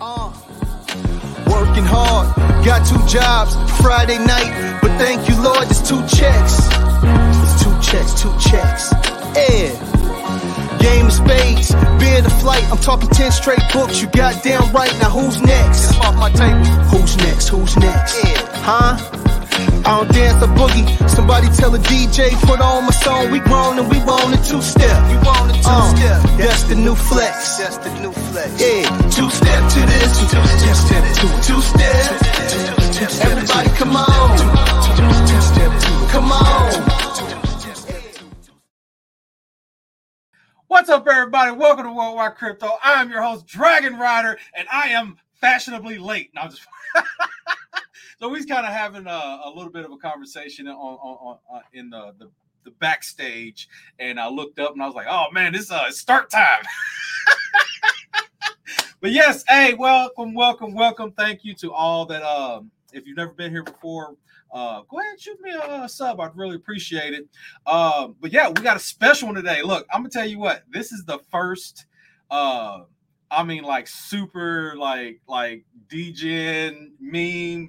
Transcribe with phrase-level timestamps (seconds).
[0.00, 0.32] Uh,
[1.46, 2.34] working hard,
[2.66, 6.66] got two jobs, Friday night, but thank you, Lord, it's two checks.
[6.66, 8.90] It's two checks, two checks.
[9.38, 9.70] Yeah.
[10.80, 14.92] Game of spades, being a flight, I'm talking 10 straight books, you got damn right.
[14.98, 15.96] Now who's next?
[16.00, 16.64] Off my table.
[16.90, 17.48] Who's next?
[17.50, 18.24] Who's next?
[18.24, 18.46] Yeah.
[18.64, 19.17] Huh?
[19.86, 20.86] I don't dance a boogie.
[21.08, 23.30] Somebody tell a DJ, put on my song.
[23.30, 24.98] We grown and we want a two step.
[25.10, 26.22] We want a two uh, step.
[26.38, 27.58] That's the new flex.
[27.58, 28.50] That's the new flex.
[28.60, 30.44] Yeah, two step to this, two step
[30.88, 32.38] to this, two step.
[33.22, 34.38] Everybody, come on.
[36.10, 36.98] Come on.
[40.68, 41.52] What's up, everybody?
[41.52, 42.68] Welcome to Worldwide Crypto.
[42.84, 46.30] I am your host, Dragon Rider, and I am fashionably late.
[46.34, 46.66] Now, just
[48.20, 51.62] so we's kind of having a, a, little bit of a conversation on, on, on
[51.72, 52.30] in the, the,
[52.64, 55.90] the backstage, and I looked up and I was like, "Oh man, this is uh,
[55.90, 56.62] start time."
[59.00, 61.12] but yes, hey, welcome, welcome, welcome.
[61.12, 62.22] Thank you to all that.
[62.22, 64.16] Um, if you've never been here before,
[64.52, 66.20] uh, go ahead and shoot me a, a sub.
[66.20, 67.28] I'd really appreciate it.
[67.66, 69.62] Um, but yeah, we got a special one today.
[69.62, 70.64] Look, I'm gonna tell you what.
[70.70, 71.86] This is the first.
[72.30, 72.80] Uh,
[73.30, 77.68] I mean, like super, like like degen meme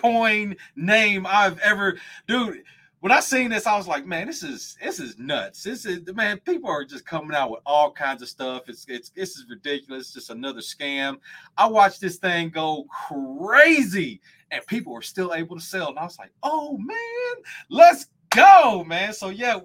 [0.00, 2.62] coin name I've ever, dude.
[3.00, 5.62] When I seen this, I was like, man, this is this is nuts.
[5.62, 8.68] This is man, people are just coming out with all kinds of stuff.
[8.68, 10.06] It's it's this is ridiculous.
[10.06, 11.18] It's just another scam.
[11.56, 15.90] I watched this thing go crazy, and people were still able to sell.
[15.90, 19.12] And I was like, oh man, let's go, man.
[19.12, 19.60] So yeah,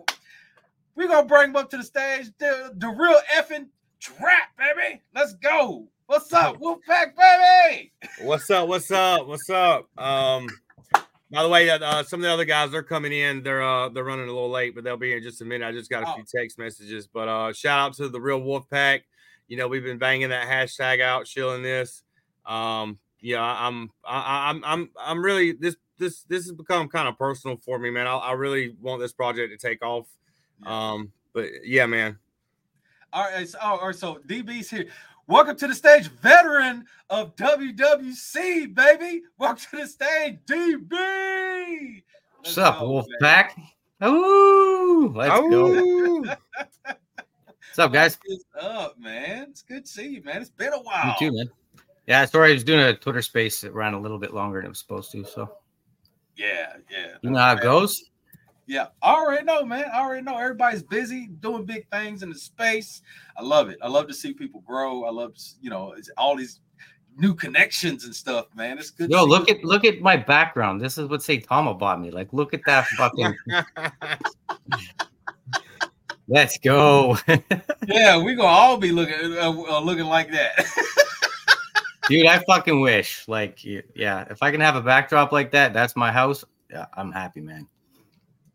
[0.96, 2.28] we're gonna bring him up to the stage.
[2.38, 3.68] The, the real effing
[4.00, 5.02] trap, baby.
[5.16, 5.88] Let's go.
[6.14, 7.92] What's up, Wolfpack, baby?
[8.22, 8.68] What's up?
[8.68, 9.26] What's up?
[9.26, 9.90] What's up?
[9.98, 10.48] Um,
[11.32, 13.42] by the way, uh, some of the other guys they're coming in.
[13.42, 15.68] They're uh they're running a little late, but they'll be here in just a minute.
[15.68, 16.14] I just got a oh.
[16.14, 19.02] few text messages, but uh, shout out to the real Wolfpack.
[19.48, 22.04] You know, we've been banging that hashtag out, shilling this.
[22.46, 27.18] Um, yeah, I'm I, I'm I'm I'm really this this this has become kind of
[27.18, 28.06] personal for me, man.
[28.06, 30.06] I, I really want this project to take off.
[30.64, 32.20] Um, but yeah, man.
[33.12, 34.88] All right, so, all right, so DB's here.
[35.26, 39.22] Welcome to the stage, veteran of WWC, baby.
[39.38, 42.04] Welcome to the stage, DB.
[42.40, 43.52] What's up, oh, Wolfpack?
[44.04, 45.50] Ooh, let's Ooh.
[45.50, 46.36] go.
[46.86, 48.18] What's up, guys?
[48.26, 49.48] What's up, man?
[49.52, 50.42] It's good to see you, man.
[50.42, 51.16] It's been a while.
[51.22, 51.50] You too, man.
[52.06, 54.66] Yeah, sorry, I was doing a Twitter space that ran a little bit longer than
[54.66, 55.24] it was supposed to.
[55.24, 55.50] So,
[56.36, 57.14] yeah, yeah.
[57.22, 58.12] You know how it goes?
[58.66, 59.86] Yeah, I already know, man.
[59.94, 63.02] I already know everybody's busy doing big things in the space.
[63.38, 63.78] I love it.
[63.82, 65.04] I love to see people grow.
[65.04, 66.62] I love, you know, all these
[67.18, 68.78] new connections and stuff, man.
[68.78, 69.10] It's good.
[69.10, 70.80] Yo, look at look at my background.
[70.82, 72.12] This is what say Saitama bought me.
[72.12, 73.36] Like, look at that fucking.
[76.28, 77.18] Let's go.
[77.88, 80.66] yeah, we gonna all be looking uh, uh, looking like that.
[82.10, 83.28] Dude, I fucking wish.
[83.28, 86.44] Like, yeah, if I can have a backdrop like that, that's my house.
[86.70, 87.68] Yeah, I'm happy, man.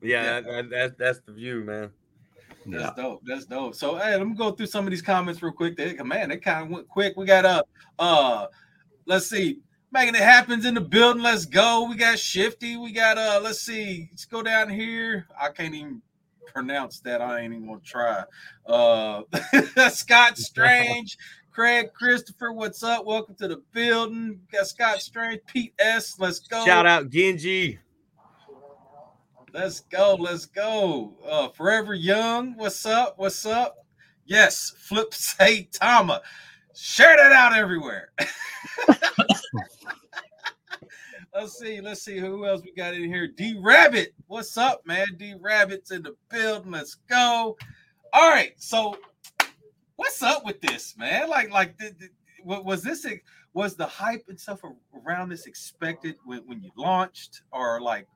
[0.01, 0.41] Yeah, yeah.
[0.41, 1.91] That, that, that's the view, man.
[2.67, 3.03] That's yeah.
[3.03, 3.23] dope.
[3.25, 3.75] That's dope.
[3.75, 5.77] So hey, let me go through some of these comments real quick.
[5.77, 7.17] They, man, they kind of went quick.
[7.17, 7.65] We got a
[7.99, 8.47] uh, uh
[9.07, 9.61] let's see,
[9.91, 11.23] making it happens in the building.
[11.23, 11.87] Let's go.
[11.89, 12.77] We got Shifty.
[12.77, 15.27] We got uh, let's see, let's go down here.
[15.41, 16.03] I can't even
[16.47, 17.23] pronounce that.
[17.23, 18.25] I ain't even gonna try.
[18.67, 19.23] Uh
[19.91, 21.17] Scott Strange,
[21.51, 23.07] Craig Christopher, what's up?
[23.07, 24.41] Welcome to the building.
[24.41, 26.19] We got Scott Strange, Pete S.
[26.19, 26.65] Let's go.
[26.67, 27.79] Shout out Genji.
[29.61, 30.15] Let's go.
[30.15, 31.15] Let's go.
[31.29, 32.57] Uh, Forever Young.
[32.57, 33.15] What's up?
[33.19, 33.75] What's up?
[34.25, 36.21] Yes, Flip Saitama.
[36.77, 38.13] Share that out everywhere.
[41.35, 41.81] let's see.
[41.81, 43.27] Let's see who else we got in here.
[43.27, 44.15] D Rabbit.
[44.29, 45.09] What's up, man?
[45.17, 46.71] D Rabbit's in the building.
[46.71, 47.57] Let's go.
[48.13, 48.53] All right.
[48.59, 48.97] So,
[49.97, 51.29] what's up with this, man?
[51.29, 51.77] Like, like,
[52.45, 53.05] was this
[53.55, 54.61] was the hype and stuff
[55.05, 58.07] around this expected when, when you launched, or like,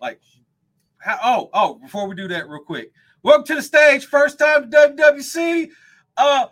[0.00, 0.20] like
[1.00, 2.92] how, oh, oh, before we do that, real quick.
[3.22, 4.06] Welcome to the stage.
[4.06, 5.70] First time to WWC.
[6.16, 6.46] Uh,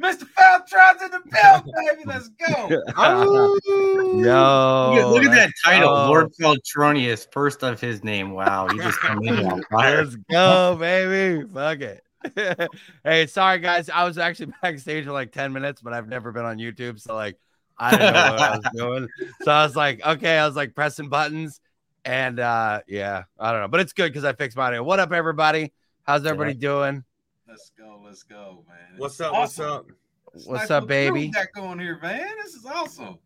[0.00, 0.26] Mr.
[0.26, 2.02] Faltron's in the building, baby.
[2.06, 2.68] Let's go.
[4.22, 4.94] Yo.
[4.94, 5.90] Look, look at that title.
[5.90, 6.08] Oh.
[6.08, 8.30] Lord Feltronius, first of his name.
[8.30, 8.68] Wow.
[8.68, 10.04] He just came in on fire.
[10.04, 11.46] Let's go, baby.
[11.52, 12.02] Fuck it.
[13.04, 13.90] hey, sorry guys.
[13.90, 16.98] I was actually backstage for like 10 minutes, but I've never been on YouTube.
[17.00, 17.36] So like
[17.76, 19.08] I didn't know what I was doing.
[19.42, 21.60] So I was like, okay, I was like pressing buttons
[22.04, 24.82] and uh yeah, I don't know, but it's good because I fixed my audio.
[24.82, 25.72] What up, everybody?
[26.02, 27.04] How's everybody doing?
[27.48, 28.98] Let's go, let's go, man.
[28.98, 29.32] What's up?
[29.32, 29.66] Awesome.
[29.66, 30.46] What's up?
[30.46, 31.28] What's up, baby?
[31.28, 32.28] Got going here, man.
[32.42, 33.18] This is awesome.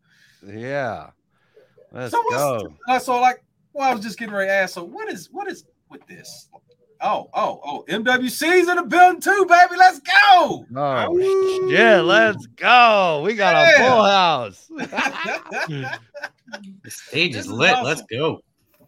[0.45, 1.11] Yeah.
[1.91, 2.73] Let's so go.
[2.87, 3.43] Uh, so like,
[3.73, 4.73] well, I was just getting ready to ask.
[4.73, 6.49] So what is what is with this?
[7.01, 9.75] Oh, oh, oh, MWC's in the building too, baby.
[9.77, 10.65] Let's go.
[10.75, 11.19] Oh
[11.69, 13.21] shit, let's go.
[13.23, 14.69] We got a full house.
[16.83, 17.71] The stage is is lit.
[17.71, 17.85] awesome.
[17.85, 18.41] Let's go.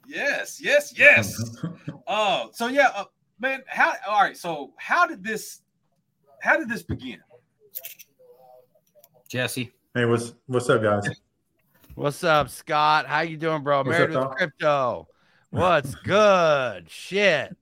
[0.07, 1.35] Yes, yes, yes.
[2.07, 3.05] Oh, so yeah, uh,
[3.39, 3.63] man.
[3.67, 3.93] How?
[4.07, 4.37] All right.
[4.37, 5.61] So how did this?
[6.41, 7.19] How did this begin?
[9.29, 9.73] Jesse.
[9.93, 11.07] Hey, what's what's up, guys?
[11.95, 13.07] What's up, Scott?
[13.07, 13.79] How you doing, bro?
[13.79, 14.37] What's Married up, with dog?
[14.37, 15.07] crypto.
[15.57, 16.89] What's good?
[16.89, 17.55] Shit.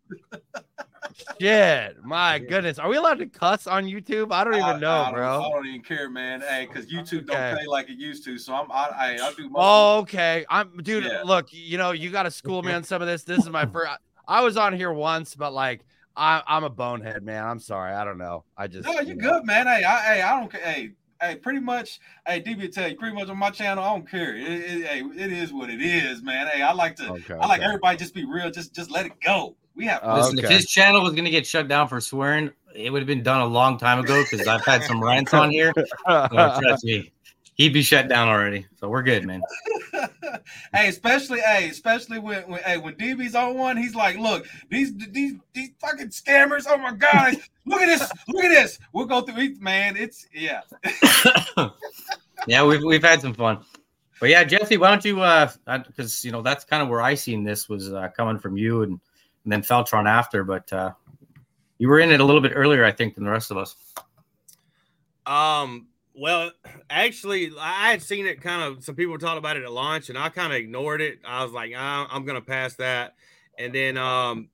[1.39, 2.03] Shit.
[2.03, 2.77] My goodness.
[2.77, 4.33] Are we allowed to cuss on YouTube?
[4.33, 5.43] I don't even know, I, don't- bro.
[5.43, 6.41] I don't even care, man.
[6.41, 7.51] Hey, because YouTube Okay.
[7.51, 8.37] don't pay like it used to.
[8.37, 8.69] So I'm.
[8.71, 8.89] I.
[8.95, 9.49] I, I do.
[9.55, 10.45] Oh, okay.
[10.49, 11.05] I'm dude.
[11.05, 11.21] Yeah.
[11.23, 13.23] Look, you know, you got to school me on some of this.
[13.23, 13.91] This is my first.
[14.27, 15.85] I was on here once, but like,
[16.17, 17.45] I, I'm a bonehead, man.
[17.45, 17.93] I'm sorry.
[17.93, 18.43] I don't know.
[18.57, 18.85] I just.
[18.87, 19.67] No, you good, man.
[19.67, 20.61] Hey, I, hey, I don't care.
[20.61, 20.91] Hey,
[21.27, 21.99] hey, pretty much.
[22.27, 24.35] Hey, DB, tell you, pretty much on my channel, I don't care.
[24.35, 26.47] It, it, hey, it is what it is, man.
[26.47, 27.11] Hey, I like to.
[27.11, 27.33] Okay.
[27.33, 27.67] I like okay.
[27.67, 28.49] everybody just be real.
[28.51, 29.55] Just, just let it go.
[29.75, 29.99] We have.
[30.03, 30.53] Oh, Listen, if okay.
[30.53, 33.45] his channel was gonna get shut down for swearing, it would have been done a
[33.45, 35.73] long time ago because I've had some rants on here.
[36.07, 37.11] So trust me,
[37.55, 38.65] he'd be shut down already.
[38.79, 39.41] So we're good, man.
[40.73, 44.93] hey, especially, hey, especially when, when, hey, when DB's on one, he's like, "Look, these,
[45.11, 46.65] these, these fucking scammers.
[46.67, 47.35] Oh my god,
[47.65, 48.79] look at this, look at this.
[48.93, 49.97] We'll go through it, man.
[49.97, 50.61] It's yeah.
[52.47, 53.63] yeah, we've we've had some fun.
[54.19, 55.49] But yeah, Jesse, why don't you uh
[55.87, 58.83] because you know that's kind of where I seen this was uh, coming from you
[58.83, 58.99] and,
[59.43, 60.91] and then Feltron after, but uh
[61.77, 63.75] you were in it a little bit earlier, I think, than the rest of us.
[65.25, 65.87] Um,
[66.17, 66.51] well,
[66.89, 68.83] actually, I had seen it kind of.
[68.83, 71.19] Some people talked about it at launch, and I kind of ignored it.
[71.25, 73.15] I was like, "Ah, I'm gonna pass that.
[73.57, 74.49] And then um,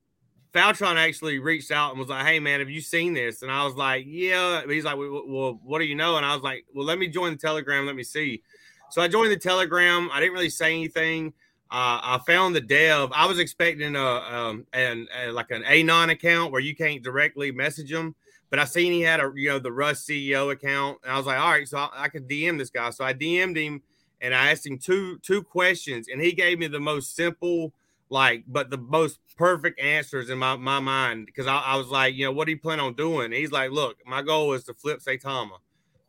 [0.52, 3.64] Faltron actually reached out and was like, "Hey, man, have you seen this?" And I
[3.64, 6.64] was like, "Yeah." He's like, "Well, well, what do you know?" And I was like,
[6.74, 7.86] "Well, let me join the Telegram.
[7.86, 8.42] Let me see."
[8.90, 10.10] So I joined the Telegram.
[10.12, 11.32] I didn't really say anything.
[11.70, 13.10] Uh, I found the dev.
[13.14, 17.50] I was expecting a um an a, like an anon account where you can't directly
[17.50, 18.14] message them,
[18.52, 21.24] but I seen he had a you know the Russ CEO account, and I was
[21.24, 22.90] like, all right, so I, I could DM this guy.
[22.90, 23.80] So I DM'd him
[24.20, 27.72] and I asked him two two questions, and he gave me the most simple
[28.10, 32.14] like but the most perfect answers in my, my mind because I, I was like,
[32.14, 33.32] you know, what do you plan on doing?
[33.32, 35.56] he's like, look, my goal is to flip Saitama.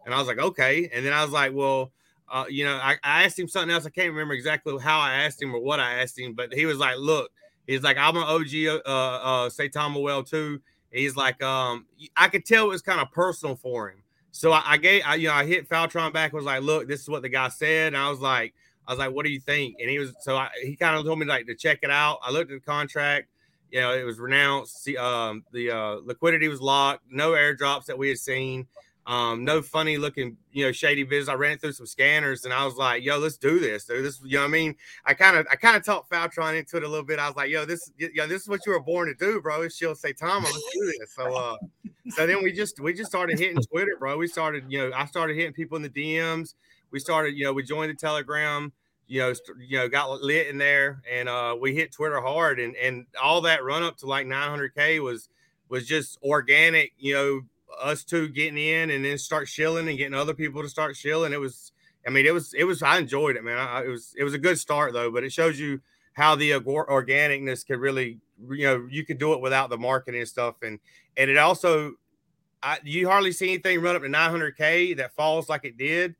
[0.05, 0.89] And I was like, okay.
[0.93, 1.93] And then I was like, well,
[2.29, 3.85] uh, you know, I, I asked him something else.
[3.85, 6.65] I can't remember exactly how I asked him or what I asked him, but he
[6.65, 7.31] was like, look,
[7.67, 10.59] he's like, I'm an OG uh, uh, well too.
[10.93, 11.85] He's like, um,
[12.15, 14.03] I could tell it was kind of personal for him.
[14.31, 16.33] So I, I gave, I, you know, I hit Faltron back.
[16.33, 18.53] Was like, look, this is what the guy said, and I was like,
[18.87, 19.77] I was like, what do you think?
[19.79, 22.19] And he was, so I, he kind of told me like to check it out.
[22.21, 23.27] I looked at the contract.
[23.71, 24.83] You know, it was renounced.
[24.85, 27.03] The, um, the uh, liquidity was locked.
[27.09, 28.67] No airdrops that we had seen.
[29.05, 31.27] Um, no funny looking, you know, shady business.
[31.27, 33.83] I ran it through some scanners and I was like, yo, let's do this.
[33.83, 34.05] Dude.
[34.05, 34.75] This, you know I mean?
[35.05, 37.19] I kind of, I kind of talked Faltron into it a little bit.
[37.19, 39.67] I was like, yo, this, yo, this is what you were born to do, bro.
[39.67, 41.13] Shill Saitama, let's do this.
[41.13, 41.57] So, uh,
[42.11, 44.17] so then we just, we just started hitting Twitter, bro.
[44.17, 46.53] We started, you know, I started hitting people in the DMs.
[46.91, 48.71] We started, you know, we joined the Telegram,
[49.07, 52.59] you know, st- you know, got lit in there and, uh, we hit Twitter hard
[52.59, 55.27] and, and all that run up to like 900k was,
[55.67, 57.41] was just organic, you know,
[57.81, 61.33] us two getting in and then start shilling and getting other people to start shilling.
[61.33, 61.71] It was,
[62.05, 63.57] I mean, it was, it was, I enjoyed it, man.
[63.57, 65.81] I, it was, it was a good start though, but it shows you
[66.13, 70.29] how the organicness could really, you know, you could do it without the marketing and
[70.29, 70.55] stuff.
[70.61, 70.79] And,
[71.17, 71.93] and it also,
[72.63, 76.15] I, you hardly see anything run up to 900k that falls like it did.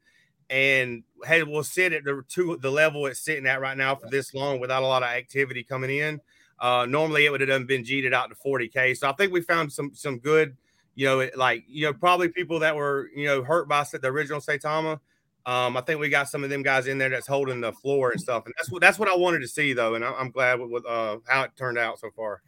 [0.49, 4.09] And hey, we'll sit at the to the level it's sitting at right now for
[4.09, 6.19] this long without a lot of activity coming in.
[6.59, 8.95] Uh, normally it would have been cheated out to 40k.
[8.97, 10.57] So I think we found some some good,
[10.95, 14.07] you know, it- like you know, probably people that were you know hurt by the
[14.07, 14.99] original Saitama.
[15.45, 18.11] Um, I think we got some of them guys in there that's holding the floor
[18.11, 20.31] and stuff, and that's what that's what I wanted to see though, and I, I'm
[20.31, 22.41] glad with, with uh, how it turned out so far.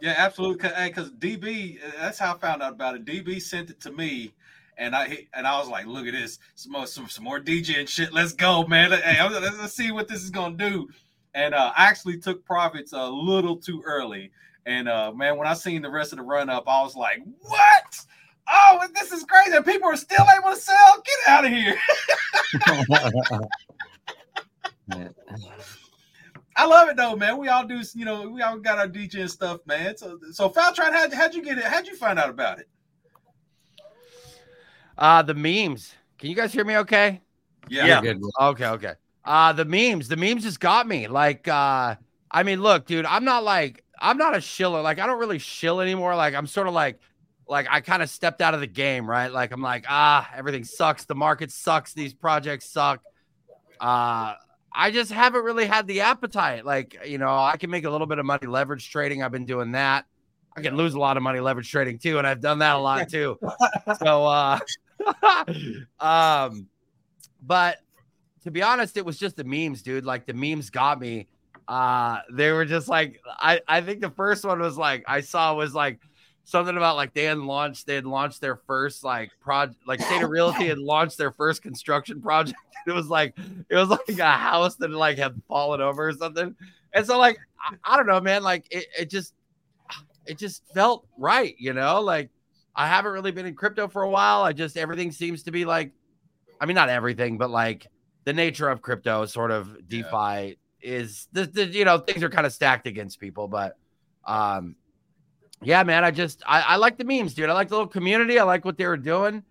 [0.00, 0.68] Yeah, absolutely.
[0.88, 3.04] Because DB, that's how I found out about it.
[3.04, 4.34] DB sent it to me,
[4.76, 7.86] and I and I was like, "Look at this, some more some, some more degen
[7.86, 8.12] shit.
[8.12, 8.90] Let's go, man.
[8.90, 10.88] Hey, let's, let's see what this is gonna do."
[11.34, 14.32] And uh, I actually took profits a little too early.
[14.66, 17.20] And uh, man, when I seen the rest of the run up, I was like,
[17.40, 18.06] "What?
[18.48, 19.56] Oh, this is crazy!
[19.56, 21.02] And people are still able to sell.
[21.04, 21.76] Get out of here!"
[26.56, 27.38] I love it though, man.
[27.38, 29.96] We all do, you know, we all got our degen stuff, man.
[29.96, 31.64] So, so Faltron, how'd, how'd you get it?
[31.64, 32.68] How'd you find out about it?
[34.98, 35.94] Uh the memes.
[36.18, 37.20] Can you guys hear me okay?
[37.68, 38.00] Yeah, Yeah.
[38.02, 38.22] Good.
[38.40, 38.94] Okay, okay.
[39.24, 41.08] Uh the memes, the memes just got me.
[41.08, 41.96] Like uh
[42.30, 44.82] I mean, look, dude, I'm not like I'm not a shiller.
[44.82, 46.14] Like I don't really shill anymore.
[46.16, 46.98] Like I'm sort of like
[47.48, 49.32] like I kind of stepped out of the game, right?
[49.32, 53.00] Like I'm like, ah, everything sucks, the market sucks, these projects suck.
[53.80, 54.34] Uh
[54.74, 56.64] I just haven't really had the appetite.
[56.64, 59.22] Like, you know, I can make a little bit of money leverage trading.
[59.22, 60.06] I've been doing that.
[60.56, 62.78] I can lose a lot of money leverage trading too, and I've done that a
[62.78, 63.38] lot too.
[64.02, 64.58] so, uh,
[66.00, 66.68] um,
[67.42, 67.78] but
[68.44, 70.04] to be honest, it was just the memes, dude.
[70.04, 71.28] Like the memes got me.
[71.72, 75.54] Uh, they were just like, I, I think the first one was like, I saw
[75.54, 76.00] was like
[76.44, 80.68] something about like they had launched, they had launched their first like project, like SaitaRealty
[80.68, 82.58] had launched their first construction project.
[82.86, 83.38] It was like,
[83.70, 86.56] it was like a house that like had fallen over or something.
[86.92, 89.34] And so, like, I, I don't know, man, like it, it just,
[90.26, 92.28] it just felt right, you know, like
[92.74, 94.42] I haven't really been in crypto for a while.
[94.42, 95.92] I just, everything seems to be like,
[96.60, 97.86] I mean, not everything, but like
[98.24, 100.52] the nature of crypto, sort of DeFi yeah.
[100.82, 103.76] Is the, the, you know, things are kind of stacked against people, but,
[104.26, 104.76] um,
[105.62, 107.48] yeah, man, I just, I, I like the memes, dude.
[107.48, 108.38] I like the little community.
[108.38, 109.44] I like what they were doing.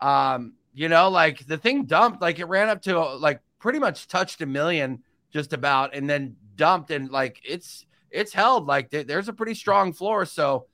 [0.00, 4.06] Um, you know, like the thing dumped, like it ran up to like pretty much
[4.06, 8.66] touched a million just about, and then dumped, and like it's it's held.
[8.66, 10.24] Like th- there's a pretty strong floor.
[10.24, 10.66] So,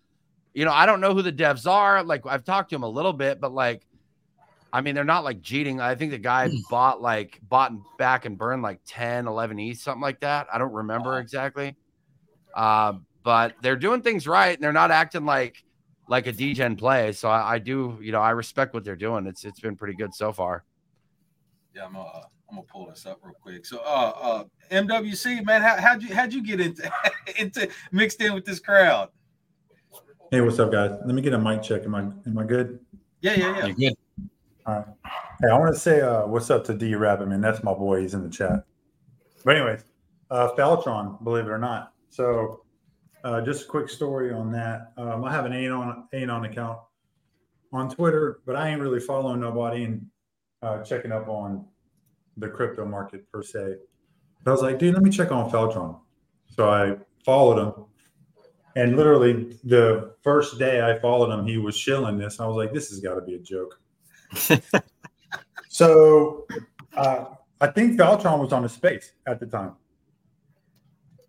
[0.55, 2.03] you know, I don't know who the devs are.
[2.03, 3.86] Like I've talked to them a little bit, but like,
[4.73, 5.81] I mean, they're not like cheating.
[5.81, 6.57] I think the guy hmm.
[6.71, 10.47] bought like bought back and burned like 10, 11 E, something like that.
[10.53, 11.77] I don't remember exactly.
[12.55, 15.63] Um, but they're doing things right and they're not acting like
[16.09, 17.13] like a degen play.
[17.13, 19.27] So I, I, do, you know, I respect what they're doing.
[19.27, 20.65] It's it's been pretty good so far.
[21.75, 22.03] Yeah, I'm uh,
[22.49, 23.67] I'm gonna pull this up real quick.
[23.67, 26.91] So uh uh MWC, man, how how'd you how'd you get into
[27.39, 29.11] into mixed in with this crowd?
[30.31, 30.93] Hey, what's up, guys?
[31.05, 31.85] Let me get a mic check.
[31.85, 32.79] Am I am I good?
[33.21, 33.67] Yeah, yeah, yeah.
[33.67, 33.97] You're good.
[34.67, 34.87] All right.
[35.41, 37.41] Hey, I want to say uh, what's up to D Rabbit, man.
[37.41, 38.01] That's my boy.
[38.01, 38.65] He's in the chat.
[39.45, 39.85] But anyways,
[40.31, 41.93] uh Faltron, believe it or not.
[42.11, 42.63] So
[43.23, 44.93] uh, just a quick story on that.
[44.97, 46.79] Um, I have an Anon Anon account
[47.73, 50.07] on Twitter, but I ain't really following nobody and
[50.63, 51.65] uh, checking up on
[52.37, 53.77] the crypto market per se.
[54.43, 56.01] But I was like, dude, let me check on Feltron.
[56.57, 57.85] So I followed him,
[58.75, 62.41] and literally the first day I followed him, he was shilling this.
[62.41, 63.79] I was like, this has got to be a joke.
[65.69, 66.47] so
[66.97, 67.25] uh,
[67.61, 69.75] I think Feltron was on a space at the time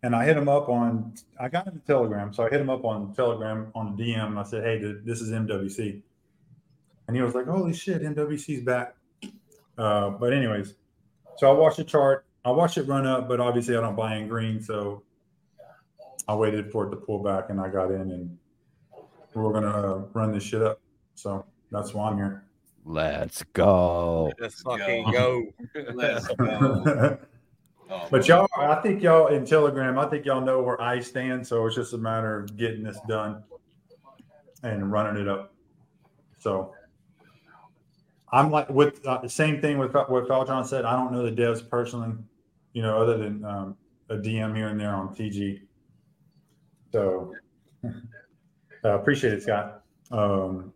[0.03, 2.85] and I hit him up on I got him Telegram, so I hit him up
[2.85, 4.37] on Telegram on DM.
[4.37, 6.01] I said, "Hey, this is MWC,"
[7.07, 8.95] and he was like, "Holy shit, MWC's back."
[9.77, 10.75] Uh, but anyways,
[11.37, 12.25] so I watched the chart.
[12.45, 15.03] I watched it run up, but obviously I don't buy in green, so
[16.27, 18.37] I waited for it to pull back, and I got in, and
[19.33, 20.79] we're gonna uh, run this shit up.
[21.15, 22.46] So that's why I'm here.
[22.87, 24.31] Let's go.
[24.39, 25.45] Let's fucking go.
[25.93, 27.17] Let's go.
[27.89, 31.47] Oh, but y'all, I think y'all in Telegram, I think y'all know where I stand.
[31.47, 33.41] So it's just a matter of getting this done
[34.61, 35.53] and running it up.
[36.37, 36.73] So
[38.29, 40.83] I'm like with uh, the same thing with what Faltron said.
[40.83, 42.13] I don't know the devs personally,
[42.73, 43.77] you know, other than um,
[44.09, 45.61] a DM here and there on TG.
[46.91, 47.33] So
[47.85, 47.89] uh,
[48.83, 49.83] appreciate it, Scott.
[50.11, 50.73] Um,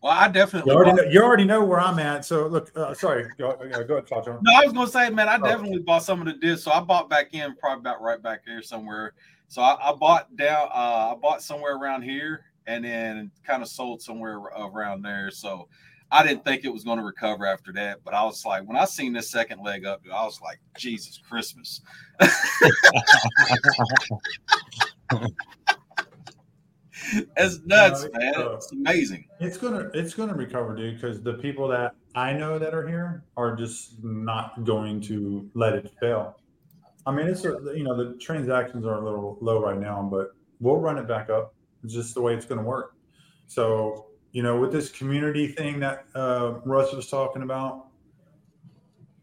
[0.00, 0.72] well, I definitely.
[0.72, 2.24] You already, know, you already know where I'm at.
[2.24, 4.38] So look, uh, sorry, go, uh, go ahead, Fajon.
[4.42, 5.44] No, I was gonna say, man, I oh.
[5.44, 6.64] definitely bought some of the discs.
[6.64, 9.14] So I bought back in, probably about right back here somewhere.
[9.48, 13.68] So I, I bought down, uh, I bought somewhere around here, and then kind of
[13.68, 15.30] sold somewhere around there.
[15.30, 15.68] So
[16.12, 18.76] I didn't think it was going to recover after that, but I was like, when
[18.76, 21.80] I seen this second leg up, dude, I was like, Jesus Christmas.
[27.36, 28.34] It's nuts, man.
[28.36, 29.26] Uh, it's amazing.
[29.40, 33.24] It's gonna it's gonna recover, dude, because the people that I know that are here
[33.36, 36.36] are just not going to let it fail.
[37.06, 40.32] I mean, it's a, you know the transactions are a little low right now, but
[40.60, 41.54] we'll run it back up.
[41.84, 42.94] It's just the way it's going to work.
[43.46, 47.86] So you know, with this community thing that uh, Russ was talking about,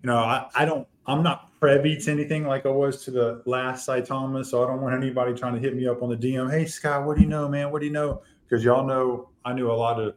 [0.02, 3.44] you know, I, I don't I'm not privy to anything like I was to the
[3.46, 6.50] last Saitama, so I don't want anybody trying to hit me up on the DM.
[6.50, 7.72] Hey Scott, what do you know, man?
[7.72, 8.22] What do you know?
[8.48, 10.16] Because y'all know I knew a lot of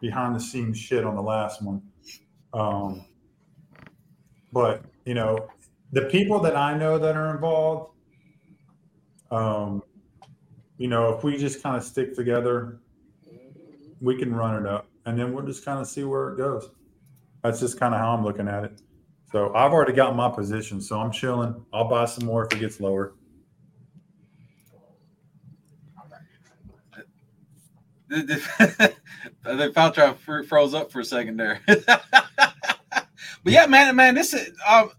[0.00, 1.82] behind the scenes shit on the last one.
[2.54, 3.04] Um,
[4.52, 5.48] but you know,
[5.90, 7.92] the people that I know that are involved,
[9.32, 9.82] um,
[10.78, 12.80] you know, if we just kind of stick together,
[14.00, 16.70] we can run it up, and then we'll just kind of see where it goes.
[17.42, 18.80] That's just kind of how I'm looking at it.
[19.32, 21.64] So I've already got my position, so I'm chilling.
[21.72, 23.14] I'll buy some more if it gets lower.
[28.08, 28.92] the
[29.74, 31.62] Faltron froze up for a second there.
[31.66, 32.04] but
[33.46, 34.90] yeah, man, man, this is um,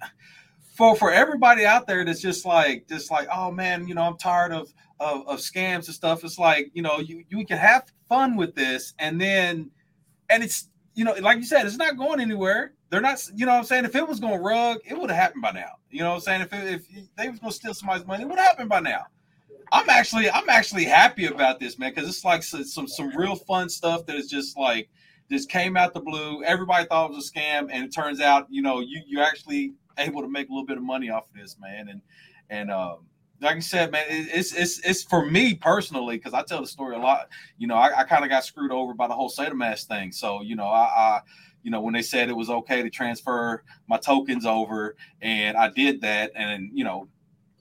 [0.74, 4.18] for for everybody out there that's just like just like, oh man, you know, I'm
[4.18, 6.24] tired of of, of scams and stuff.
[6.24, 9.70] It's like, you know, you you can have fun with this and then
[10.32, 12.74] and it's you know, like you said, it's not going anywhere.
[12.94, 13.86] They're not, you know what I'm saying?
[13.86, 15.78] If it was going to rug, it would have happened by now.
[15.90, 16.42] You know what I'm saying?
[16.42, 18.82] If, it, if they was going to steal somebody's money, it would have happened by
[18.82, 19.08] now.
[19.72, 23.36] I'm actually I'm actually happy about this, man, because it's like some, some some real
[23.36, 24.90] fun stuff that is just like
[25.32, 26.44] just came out the blue.
[26.44, 29.74] Everybody thought it was a scam, and it turns out, you know, you you actually
[29.98, 31.90] able to make a little bit of money off of this, man.
[31.90, 32.02] And
[32.52, 33.08] and um,
[33.42, 36.68] like I said, man, it, it's it's it's for me personally because I tell the
[36.68, 37.30] story a lot.
[37.58, 40.12] You know, I, I kind of got screwed over by the whole SaitaMask thing.
[40.12, 41.22] So you know, I, I
[41.64, 45.70] you know when they said it was okay to transfer my tokens over, and I
[45.70, 47.08] did that, and you know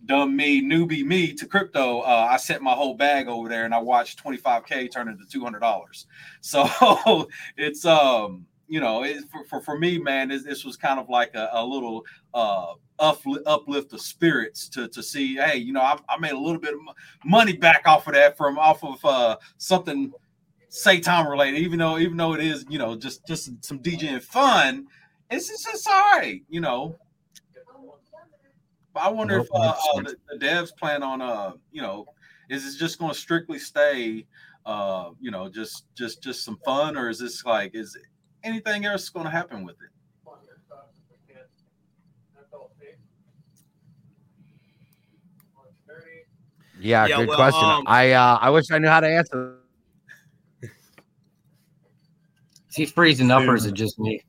[0.06, 3.74] dumb me, newbie me to crypto, uh, I sent my whole bag over there and
[3.74, 6.06] I watched 25k turn into $200.
[6.40, 10.98] So it's um you know it, for, for, for me man this, this was kind
[10.98, 12.04] of like a, a little
[12.34, 16.38] uh uplift, uplift of spirits to to see hey you know I, I made a
[16.38, 16.80] little bit of
[17.24, 20.12] money back off of that from off of uh something
[20.74, 24.86] Satan related even though even though it is you know just just some DJing fun
[25.30, 26.96] it's just it's all right you know
[28.96, 32.06] I wonder nope, if uh, uh, the, the, devs plan on uh, you know,
[32.50, 34.26] is it just going to strictly stay,
[34.66, 37.96] uh, you know, just just just some fun, or is this like is
[38.44, 39.88] anything else going to happen with it?
[46.80, 47.64] Yeah, yeah good well, question.
[47.64, 49.61] Um, I uh, I wish I knew how to answer.
[52.72, 54.24] Is he freezing up, or is it just me?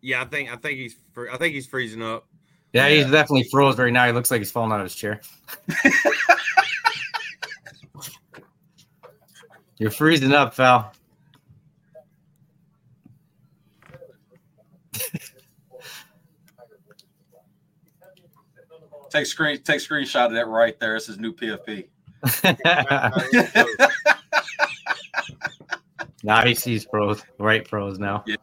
[0.00, 0.96] Yeah, I think I think he's
[1.30, 2.26] I think he's freezing up.
[2.72, 4.06] Yeah, he's definitely froze right now.
[4.06, 5.20] He looks like he's falling out of his chair.
[9.76, 10.94] You're freezing up, Val.
[19.10, 20.94] take screen take screenshot of that right there.
[20.94, 21.88] This is new PFP.
[26.22, 28.24] now he sees froze, right froze now.
[28.26, 28.36] Yeah,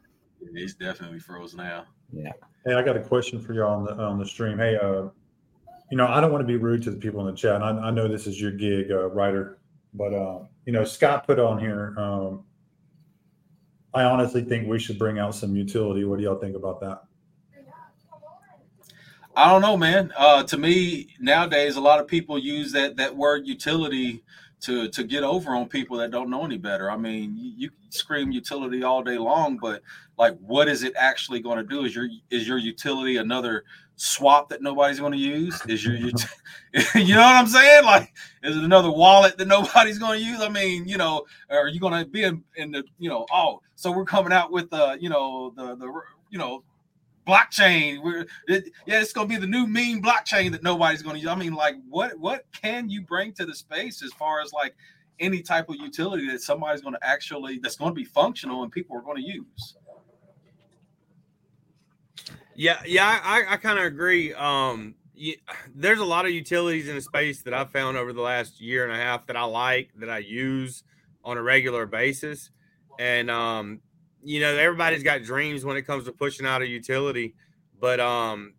[0.54, 1.86] he's definitely froze now.
[2.12, 2.32] Yeah.
[2.66, 4.58] Hey, I got a question for y'all on the on the stream.
[4.58, 5.10] Hey, uh,
[5.92, 7.64] you know, I don't want to be rude to the people in the chat.
[7.64, 9.60] I, I know this is your gig, uh, Rider,
[9.94, 11.96] but uh, you know, Scott put on here.
[11.98, 12.44] Um,
[13.94, 16.04] I honestly think we should bring out some utility.
[16.04, 17.04] What do y'all think about that?
[19.36, 20.12] I don't know, man.
[20.18, 24.24] Uh, to me, nowadays, a lot of people use that that word utility
[24.62, 26.92] to to get over on people that don't know any better.
[26.92, 29.82] I mean, you, you scream utility all day long, but
[30.18, 31.86] like, what is it actually going to do?
[31.86, 33.64] Is your is your utility another
[33.96, 35.62] swap that nobody's going to use?
[35.68, 36.12] Is your you
[37.16, 37.86] know what I'm saying?
[37.86, 40.42] Like, is it another wallet that nobody's going to use?
[40.42, 43.26] I mean, you know, are you going to be in, in the you know?
[43.32, 45.92] Oh, so we're coming out with the you know the the
[46.30, 46.64] you know
[47.30, 48.04] blockchain.
[48.04, 51.28] We're it, yeah, it's gonna be the new meme blockchain that nobody's gonna use.
[51.28, 54.76] I mean, like, what what can you bring to the space as far as like
[55.20, 59.02] any type of utility that somebody's gonna actually that's gonna be functional and people are
[59.02, 59.76] gonna use?
[62.56, 64.34] Yeah, yeah, I, I kind of agree.
[64.34, 65.36] Um, yeah,
[65.74, 68.84] there's a lot of utilities in the space that I've found over the last year
[68.84, 70.84] and a half that I like that I use
[71.24, 72.50] on a regular basis,
[72.98, 73.82] and um,
[74.24, 77.36] you know, everybody's got dreams when it comes to pushing out a utility,
[77.80, 78.54] but um,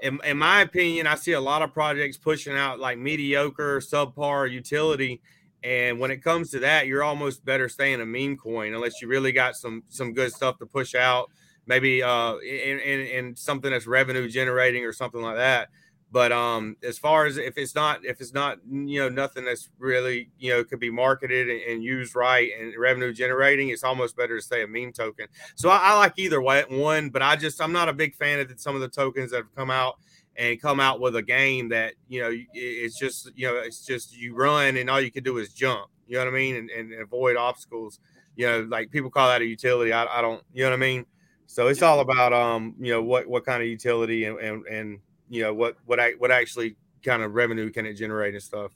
[0.00, 4.50] in, in my opinion, I see a lot of projects pushing out like mediocre, subpar
[4.50, 5.20] utility.
[5.62, 9.08] And when it comes to that, you're almost better staying a meme coin unless you
[9.08, 11.30] really got some some good stuff to push out,
[11.66, 15.68] maybe uh in, in, in something that's revenue generating or something like that.
[16.10, 19.68] But um, as far as if it's not if it's not you know nothing that's
[19.78, 24.16] really you know could be marketed and, and used right and revenue generating, it's almost
[24.16, 25.26] better to say a meme token.
[25.54, 28.40] So I, I, like either way one, but I just I'm not a big fan
[28.40, 29.98] of some of the tokens that have come out
[30.36, 34.16] and come out with a game that you know it's just you know it's just
[34.16, 35.90] you run and all you can do is jump.
[36.06, 38.00] You know what I mean, and, and avoid obstacles.
[38.34, 39.92] You know, like people call that a utility.
[39.92, 40.42] I, I don't.
[40.54, 41.04] You know what I mean.
[41.46, 45.00] So it's all about um you know what what kind of utility and and, and
[45.28, 48.72] you know what what I what actually kind of revenue can it generate and stuff.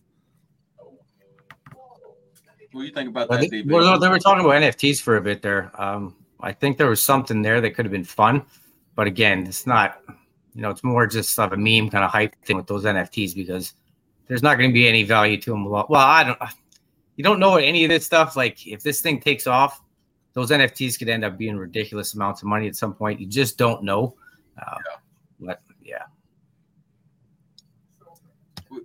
[2.73, 3.51] What do you think about that?
[3.51, 5.71] They, well, they were talking about NFTs for a bit there.
[5.81, 8.45] Um, I think there was something there that could have been fun,
[8.95, 10.01] but again, it's not.
[10.55, 13.35] You know, it's more just of a meme kind of hype thing with those NFTs
[13.35, 13.73] because
[14.27, 15.65] there's not going to be any value to them.
[15.65, 16.39] Well, I don't.
[17.17, 18.37] You don't know any of this stuff.
[18.37, 19.83] Like if this thing takes off,
[20.33, 23.21] those NFTs could end up being ridiculous amounts of money at some point.
[23.21, 24.15] You just don't know.
[24.59, 24.97] Uh, yeah.
[25.41, 26.03] But yeah.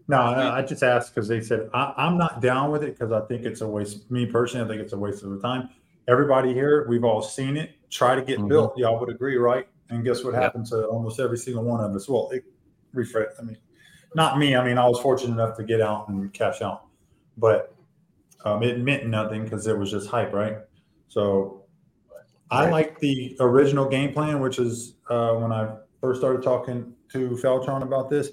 [0.10, 3.20] No, I just asked because they said I, am not down with it because I
[3.28, 4.10] think it's a waste.
[4.10, 5.70] Me personally, I think it's a waste of the time.
[6.08, 7.76] Everybody here, we've all seen it.
[7.90, 8.48] Try to get mm-hmm.
[8.48, 8.78] built.
[8.78, 9.68] Y'all would agree, right?
[9.90, 12.08] And guess what happened to almost every single one of us?
[12.08, 12.46] Well, it
[12.94, 13.28] refresh.
[13.38, 13.58] I mean,
[14.16, 14.56] not me.
[14.56, 16.86] I mean, I was fortunate enough to get out and cash out,
[17.38, 17.76] but
[18.46, 20.60] um, it meant nothing because it was just hype, right?
[21.10, 21.66] So
[22.50, 27.32] I like the original game plan, which is uh, when I first started talking to
[27.42, 28.32] Feltron about this.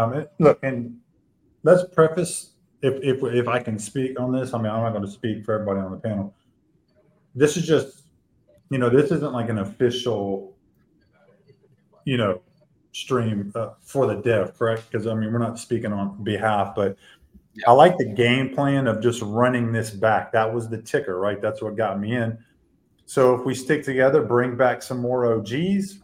[0.00, 0.98] Um, it, look, and
[1.62, 4.54] let's preface if if if I can speak on this.
[4.54, 6.34] I mean, I'm not going to speak for everybody on the panel.
[7.34, 8.04] This is just,
[8.70, 10.56] you know, this isn't like an official,
[12.04, 12.40] you know,
[12.92, 14.90] stream uh, for the dev, correct?
[14.90, 16.96] Because I mean, we're not speaking on behalf, but
[17.66, 20.32] I like the game plan of just running this back.
[20.32, 21.40] That was the ticker, right?
[21.42, 22.38] That's what got me in.
[23.04, 25.98] So if we stick together, bring back some more OGs,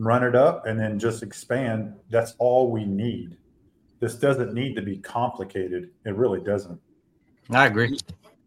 [0.00, 3.36] run it up, and then just expand, that's all we need.
[4.00, 5.90] This doesn't need to be complicated.
[6.04, 6.80] It really doesn't.
[7.50, 7.98] I agree.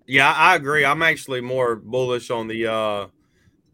[0.07, 0.83] Yeah, I agree.
[0.85, 3.07] I'm actually more bullish on the uh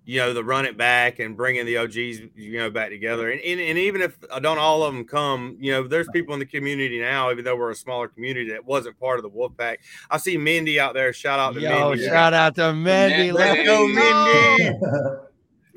[0.09, 1.95] you know, the run it back and bringing the OGs,
[2.35, 3.29] you know, back together.
[3.29, 6.33] And, and, and even if I don't all of them come, you know, there's people
[6.33, 9.29] in the community now, even though we're a smaller community that wasn't part of the
[9.29, 9.81] wolf pack.
[10.09, 11.13] I see Mindy out there.
[11.13, 12.07] Shout out to Yo, Mindy.
[12.07, 13.31] shout out to Mindy.
[13.31, 14.79] Let's go, Mindy.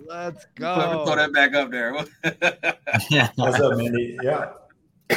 [0.06, 1.16] Let's Throw, throw go.
[1.16, 1.94] that back up there.
[3.10, 3.30] Yeah.
[3.36, 4.16] What's up, Mindy?
[4.22, 4.52] Yeah.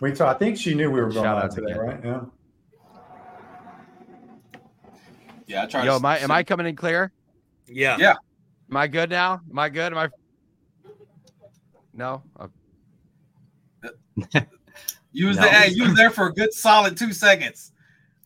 [0.00, 1.80] We talked, I think she knew we were going Shout out to today, Mindy.
[1.80, 2.00] right?
[2.04, 2.20] Yeah.
[5.46, 7.12] yeah, I try Yo, to am I am I coming in clear?
[7.68, 7.96] Yeah.
[7.98, 8.14] Yeah.
[8.70, 9.40] Am I good now?
[9.48, 9.92] Am I good?
[9.92, 10.08] Am I?
[11.94, 12.22] No.
[12.40, 12.52] Okay.
[14.34, 14.40] Oh.
[15.12, 15.42] You was No.
[15.42, 15.52] there.
[15.52, 17.70] Hey, you was there for a good solid two seconds.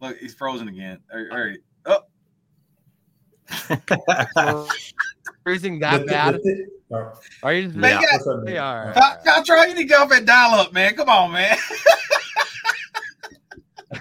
[0.00, 0.98] Look, he's frozen again.
[1.12, 1.58] All right, all right.
[4.48, 4.66] Oh,
[5.48, 6.34] Freezing The that thi- bad?
[6.34, 8.00] the thi- oh, Are you just Man, yeah.
[8.02, 8.06] yeah.
[8.12, 8.52] what's up, Mindy?
[8.52, 8.94] Yeah, all right.
[8.94, 10.94] Cal- Caltron, you need to get off that dial up, man.
[10.94, 11.56] Come on, man.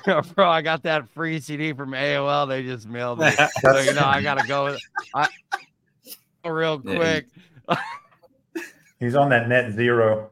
[0.35, 2.49] Bro, I got that free CD from AOL.
[2.49, 3.31] They just mailed me.
[3.61, 4.75] so you know, I gotta go.
[5.15, 5.29] I
[6.45, 7.27] real Yeah, quick.
[8.99, 10.27] He's on that NetZero.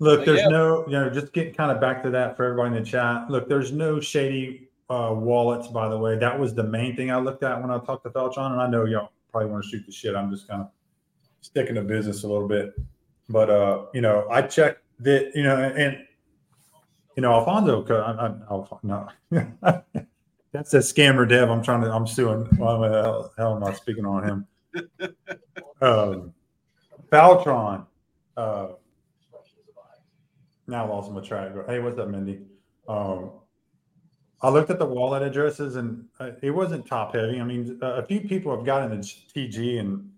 [0.00, 0.48] Look, there's yeah.
[0.48, 3.30] no, you know, just get kind of back to that for everybody in the chat.
[3.30, 6.18] Look, there's no shady uh, wallets, by the way.
[6.18, 8.52] That was the main thing I looked at when I talked to Feltron.
[8.52, 10.14] And I know y'all probably want to shoot the shit.
[10.14, 10.68] I'm just kind of
[11.40, 12.74] sticking to business a little bit.
[13.28, 15.96] But, uh, you know, I checked that, you know, and,
[17.16, 19.08] you know, Alfonso, I, I, no,
[20.52, 21.48] that's a scammer dev.
[21.48, 22.44] I'm trying to, I'm suing.
[22.56, 24.46] Why the hell, hell am I speaking on him?
[25.80, 26.34] um,
[27.10, 27.86] Faltron,
[28.36, 28.68] uh,
[30.66, 31.52] now I lost my track.
[31.66, 32.40] Hey, what's up, Mindy?
[32.88, 33.30] Um,
[34.42, 37.40] I looked at the wallet addresses and uh, it wasn't top heavy.
[37.40, 40.10] I mean, a few people have gotten the TG and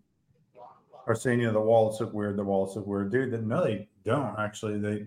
[1.07, 2.37] are saying, you know, the wallets look weird.
[2.37, 3.47] The wallets look weird, dude.
[3.47, 4.79] No, they don't actually.
[4.79, 5.07] They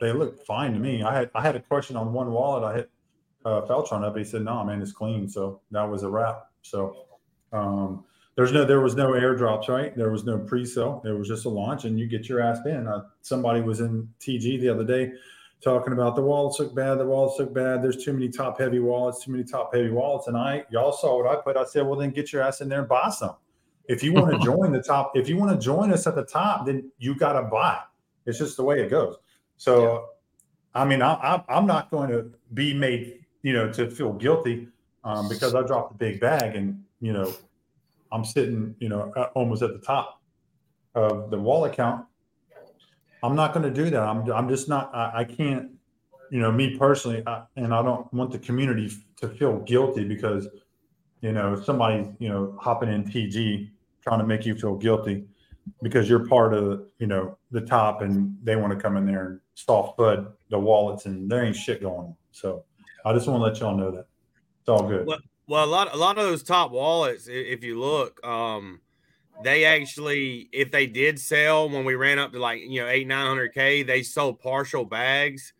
[0.00, 1.02] they look fine to me.
[1.02, 2.64] I had I had a question on one wallet.
[2.64, 2.90] I hit
[3.44, 4.16] uh, Feltron up.
[4.16, 6.46] He said, "No, man, it's clean." So that was a wrap.
[6.62, 7.04] So
[7.52, 8.04] um,
[8.36, 9.94] there's no there was no airdrops, right?
[9.94, 11.02] There was no pre-sale.
[11.04, 12.86] There was just a launch, and you get your ass in.
[12.86, 15.12] Uh, somebody was in TG the other day
[15.62, 16.96] talking about the wallets look bad.
[16.96, 17.82] The wallets look bad.
[17.82, 19.24] There's too many top heavy wallets.
[19.24, 20.26] Too many top heavy wallets.
[20.26, 21.56] And I y'all saw what I put.
[21.56, 23.36] I said, well, then get your ass in there and buy some.
[23.88, 26.24] If you want to join the top, if you want to join us at the
[26.24, 27.80] top, then you got to buy.
[28.26, 29.16] It's just the way it goes.
[29.56, 30.08] So,
[30.74, 34.68] I mean, I, I, I'm not going to be made, you know, to feel guilty
[35.04, 37.32] um, because I dropped a big bag and, you know,
[38.12, 40.20] I'm sitting, you know, almost at the top
[40.94, 42.06] of the wall account.
[43.22, 44.00] I'm not going to do that.
[44.00, 45.70] I'm, I'm just not, I, I can't,
[46.30, 50.48] you know, me personally, I, and I don't want the community to feel guilty because,
[51.20, 53.70] you know, somebody's, you know, hopping in TG
[54.02, 55.26] trying to make you feel guilty
[55.82, 59.26] because you're part of, you know, the top and they want to come in there
[59.26, 62.16] and soft bud the wallets and there ain't shit going on.
[62.32, 62.64] So
[63.04, 64.06] I just want to let y'all know that
[64.60, 65.06] it's all good.
[65.06, 68.80] Well, well, a lot, a lot of those top wallets, if you look, um,
[69.42, 73.06] they actually, if they did sell when we ran up to like you know eight
[73.06, 75.52] nine hundred k, they sold partial bags,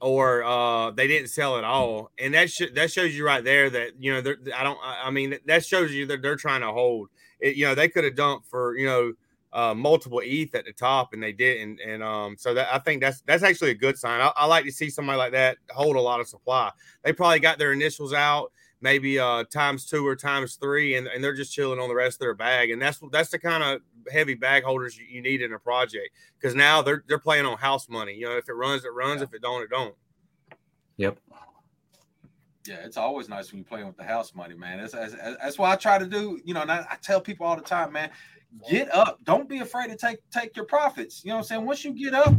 [0.00, 3.70] or uh, they didn't sell at all, and that sh- that shows you right there
[3.70, 7.08] that you know I don't, I mean that shows you that they're trying to hold.
[7.40, 9.12] It, you know, they could have dumped for you know
[9.52, 13.02] uh, multiple ETH at the top, and they didn't, and um, so that I think
[13.02, 14.20] that's that's actually a good sign.
[14.20, 16.70] I, I like to see somebody like that hold a lot of supply.
[17.02, 21.24] They probably got their initials out maybe uh times two or times three and, and
[21.24, 23.80] they're just chilling on the rest of their bag and that's that's the kind of
[24.12, 27.56] heavy bag holders you, you need in a project because now they're they're playing on
[27.56, 29.94] house money you know if it runs it runs if it don't it don't
[30.96, 31.18] Yep.
[32.66, 34.78] Yeah, it's always nice when you're playing with the house money, man.
[34.78, 36.40] That's, that's, that's why I try to do.
[36.44, 38.10] You know, and I, I tell people all the time, man,
[38.70, 39.18] get up.
[39.24, 41.24] Don't be afraid to take take your profits.
[41.24, 41.66] You know what I'm saying?
[41.66, 42.32] Once you get up,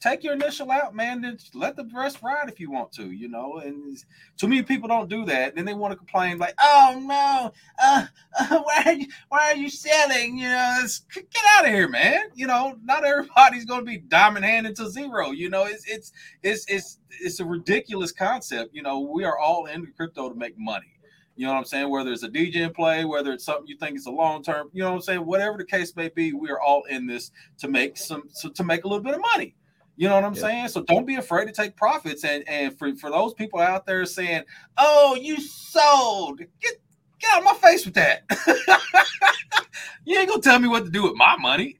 [0.00, 1.20] take your initial out, man.
[1.20, 3.10] Then let the rest ride if you want to.
[3.10, 4.02] You know, and
[4.36, 5.54] too many people don't do that.
[5.54, 8.06] Then they want to complain like, "Oh no, uh,
[8.38, 10.38] uh, why are you why are you selling?
[10.38, 12.22] You know, get out of here, man.
[12.34, 15.30] You know, not everybody's going to be diamond handed to zero.
[15.30, 18.74] You know, it's it's it's it's it's a ridiculous concept.
[18.74, 20.86] You know, we are all into crypto to make money.
[21.36, 21.88] You know what I'm saying?
[21.88, 24.82] Whether it's a degen play, whether it's something you think is a long term, you
[24.82, 25.24] know what I'm saying?
[25.24, 28.62] Whatever the case may be, we are all in this to make some so, to
[28.62, 29.56] make a little bit of money.
[29.96, 30.68] You know what I'm saying?
[30.68, 32.24] So don't be afraid to take profits.
[32.24, 34.44] And and for, for those people out there saying,
[34.78, 36.74] "Oh, you sold," get
[37.18, 38.22] get out of my face with that.
[40.04, 41.76] you ain't gonna tell me what to do with my money.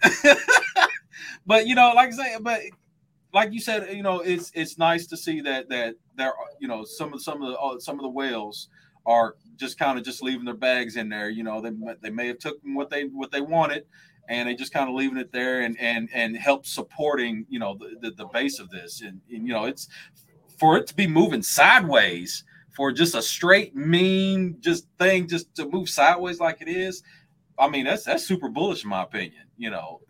[1.46, 2.61] but you know, like I say, but
[3.33, 6.85] like you said, you know, it's it's nice to see that that there, you know,
[6.85, 8.68] some of some of the uh, some of the whales
[9.07, 11.31] are just kind of just leaving their bags in there.
[11.31, 11.70] You know, they
[12.03, 13.87] they may have took what they what they wanted,
[14.31, 17.77] and they just kind of leaving it there and and and help supporting you know
[17.77, 19.03] the the, the base of this.
[19.03, 19.88] And, and you know, it's
[20.59, 25.69] for it to be moving sideways for just a straight mean just thing just to
[25.69, 27.03] move sideways like it is.
[27.59, 29.43] I mean, that's that's super bullish in my opinion.
[29.59, 30.01] You know.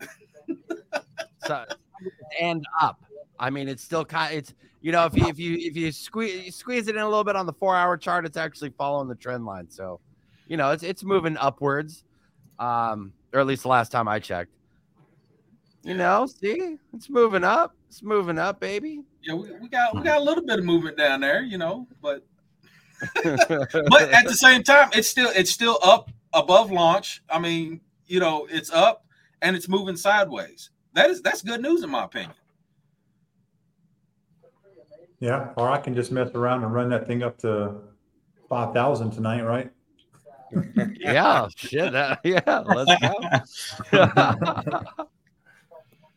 [1.45, 1.65] so,
[2.39, 3.03] and up.
[3.39, 4.35] I mean, it's still kind.
[4.35, 7.09] It's you know, if you if you if you squeeze you squeeze it in a
[7.09, 9.67] little bit on the four hour chart, it's actually following the trend line.
[9.69, 9.99] So,
[10.47, 12.03] you know, it's it's moving upwards,
[12.59, 14.51] um, or at least the last time I checked.
[15.83, 17.75] You know, see, it's moving up.
[17.89, 19.03] It's moving up, baby.
[19.23, 21.87] Yeah, we, we got we got a little bit of movement down there, you know,
[22.01, 22.23] but
[23.23, 27.23] but at the same time, it's still it's still up above launch.
[27.29, 29.05] I mean, you know, it's up
[29.41, 30.69] and it's moving sideways.
[30.93, 32.33] That is that's good news in my opinion.
[35.19, 37.75] Yeah, or I can just mess around and run that thing up to
[38.49, 39.71] five thousand tonight, right?
[40.99, 41.95] yeah, shit.
[41.95, 43.13] Uh, yeah, let's go.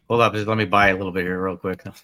[0.09, 1.83] Hold up, just let me buy a little bit here, real quick.
[1.83, 1.97] Can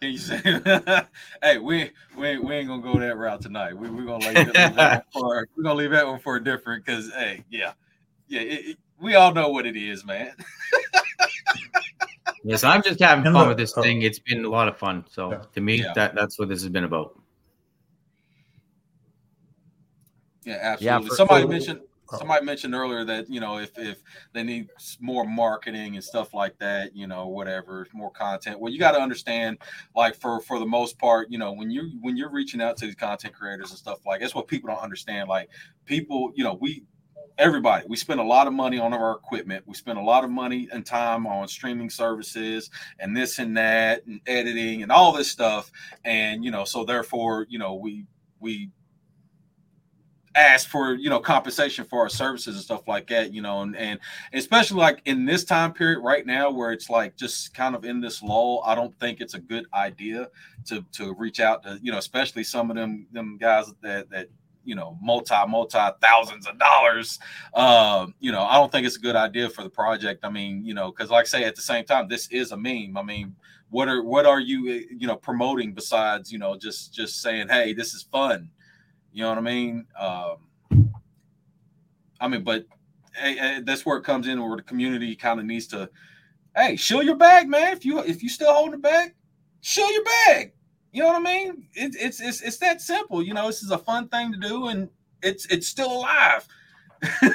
[0.00, 0.40] you say,
[1.42, 3.76] "Hey, we we we ain't gonna go that route tonight.
[3.76, 7.12] We we're gonna leave that for we're gonna leave that one for a different because
[7.12, 7.72] hey, yeah,
[8.28, 10.34] yeah, it, it, we all know what it is, man."
[12.44, 14.02] Yes, I'm just having fun with this thing.
[14.02, 15.06] It's been a lot of fun.
[15.10, 15.42] So yeah.
[15.54, 15.94] to me, yeah.
[15.94, 17.18] that that's what this has been about.
[20.44, 21.08] Yeah, absolutely.
[21.08, 21.80] Yeah, somebody mentioned
[22.10, 24.02] somebody mentioned earlier that you know if if
[24.32, 24.68] they need
[25.00, 28.60] more marketing and stuff like that, you know, whatever, more content.
[28.60, 29.58] Well, you got to understand,
[29.94, 32.86] like for for the most part, you know, when you when you're reaching out to
[32.86, 35.28] these content creators and stuff like that's what people don't understand.
[35.28, 35.48] Like
[35.86, 36.84] people, you know, we
[37.36, 40.30] everybody we spend a lot of money on our equipment we spend a lot of
[40.30, 45.32] money and time on streaming services and this and that and editing and all this
[45.32, 45.72] stuff
[46.04, 48.06] and you know so therefore you know we
[48.38, 48.70] we
[50.36, 53.76] ask for you know compensation for our services and stuff like that you know and,
[53.76, 54.00] and
[54.32, 58.00] especially like in this time period right now where it's like just kind of in
[58.00, 60.28] this lull i don't think it's a good idea
[60.64, 64.28] to to reach out to you know especially some of them them guys that that
[64.64, 67.18] you know multi multi thousands of dollars
[67.54, 70.24] uh, you know i don't think it's a good idea for the project.
[70.24, 72.56] I mean you know because like i say at the same time this is a
[72.56, 72.96] meme.
[72.96, 73.36] I mean
[73.70, 77.48] what are what are you eh, you know promoting besides you know just just saying
[77.48, 78.48] hey this is fun
[79.14, 80.90] you know what i mean um
[82.20, 82.66] i mean but
[83.14, 85.88] hey, hey, that's where it comes in where the community kind of needs to
[86.54, 89.14] hey show your bag man if you if you still holding the bag
[89.62, 90.52] show your bag
[90.94, 91.66] you know what I mean?
[91.74, 93.20] It, it's it's it's that simple.
[93.20, 94.88] You know, this is a fun thing to do, and
[95.22, 96.46] it's it's still alive.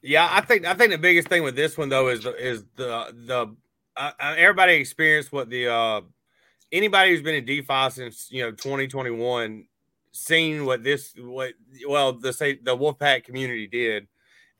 [0.00, 2.64] yeah, I think I think the biggest thing with this one though is the is
[2.74, 3.54] the the
[3.98, 6.00] uh, uh everybody experienced what the uh
[6.74, 9.64] anybody who's been in DeFi since you know 2021
[10.12, 11.54] seen what this what
[11.88, 14.06] well the say the Wolfpack community did,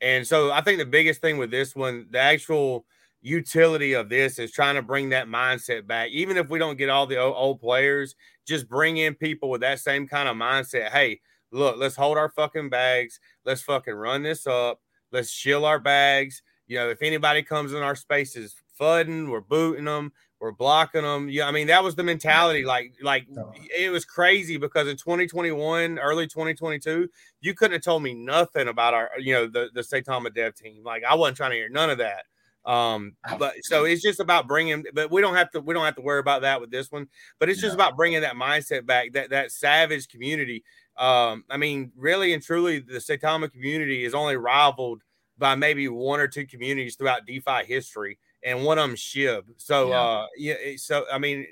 [0.00, 2.86] and so I think the biggest thing with this one, the actual
[3.20, 6.10] utility of this is trying to bring that mindset back.
[6.10, 8.14] Even if we don't get all the old, players,
[8.46, 10.90] just bring in people with that same kind of mindset.
[10.90, 13.18] Hey, look, let's hold our fucking bags.
[13.44, 14.80] Let's fucking run this up.
[15.10, 16.42] Let's shill our bags.
[16.66, 20.12] You know, if anybody comes in our spaces, fudding, we're booting them,
[20.44, 21.30] we're blocking them.
[21.30, 22.66] Yeah, I mean that was the mentality.
[22.66, 23.26] Like, like
[23.74, 27.08] it was crazy because in 2021, early 2022,
[27.40, 30.84] you couldn't have told me nothing about our, you know, the the Saitama dev team.
[30.84, 32.24] Like, I wasn't trying to hear none of that.
[32.66, 35.96] Um, but so it's just about bringing, but we don't have to, we don't have
[35.96, 37.08] to worry about that with this one.
[37.40, 40.62] But it's just about bringing that mindset back, that that savage community.
[40.98, 45.00] Um, I mean, really and truly, the Saitama community is only rivaled
[45.38, 49.44] by maybe one or two communities throughout DeFi history, and one of them Shib.
[49.56, 50.00] So, yeah.
[50.00, 50.54] uh, yeah.
[50.76, 51.46] So, I mean,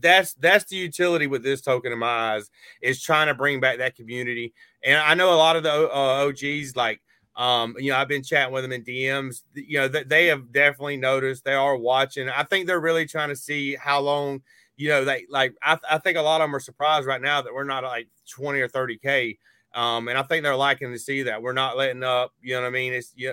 [0.00, 2.50] that's that's the utility with this token in my eyes
[2.82, 4.52] is trying to bring back that community.
[4.84, 7.00] And I know a lot of the uh, OGs like
[7.36, 9.42] um, you know, I've been chatting with them in DMs.
[9.54, 11.44] You know, that they have definitely noticed.
[11.44, 12.28] They are watching.
[12.28, 14.42] I think they're really trying to see how long.
[14.78, 15.54] You know, they like.
[15.62, 18.08] I, I think a lot of them are surprised right now that we're not like
[18.28, 19.38] twenty or thirty k.
[19.74, 22.32] Um, and I think they're liking to see that we're not letting up.
[22.40, 22.94] You know what I mean?
[22.94, 23.32] It's yeah.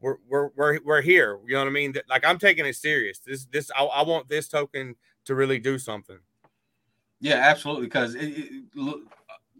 [0.00, 1.38] We're we're we're, we're here.
[1.46, 1.94] You know what I mean?
[2.08, 3.18] Like I'm taking it serious.
[3.18, 6.18] This this I, I want this token to really do something.
[7.20, 7.86] Yeah, absolutely.
[7.86, 8.16] Because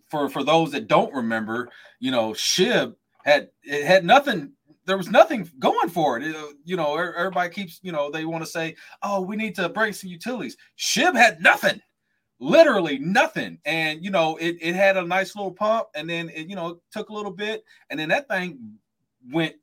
[0.09, 4.53] for for those that don't remember, you know, Shib had it had nothing.
[4.87, 6.27] There was nothing going for it.
[6.27, 9.37] it uh, you know, er, everybody keeps you know they want to say, oh, we
[9.37, 10.57] need to bring some utilities.
[10.79, 11.81] Shib had nothing
[12.41, 13.59] literally nothing.
[13.65, 16.81] And you know, it, it had a nice little pump, and then it, you know,
[16.91, 18.79] took a little bit, and then that thing
[19.31, 19.55] went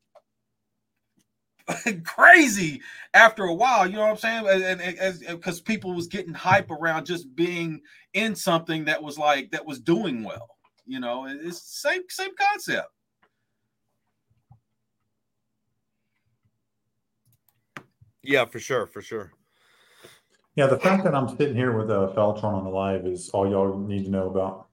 [2.04, 2.80] crazy
[3.14, 3.86] after a while.
[3.86, 4.80] You know what I'm saying?
[4.80, 7.80] And as because people was getting hype around just being
[8.14, 10.48] in something that was like that was doing well.
[10.86, 12.88] You know, it's same same concept.
[18.22, 19.32] Yeah, for sure, for sure.
[20.54, 23.48] Yeah, the fact that I'm sitting here with uh, Feltron on the live is all
[23.48, 24.67] y'all need to know about.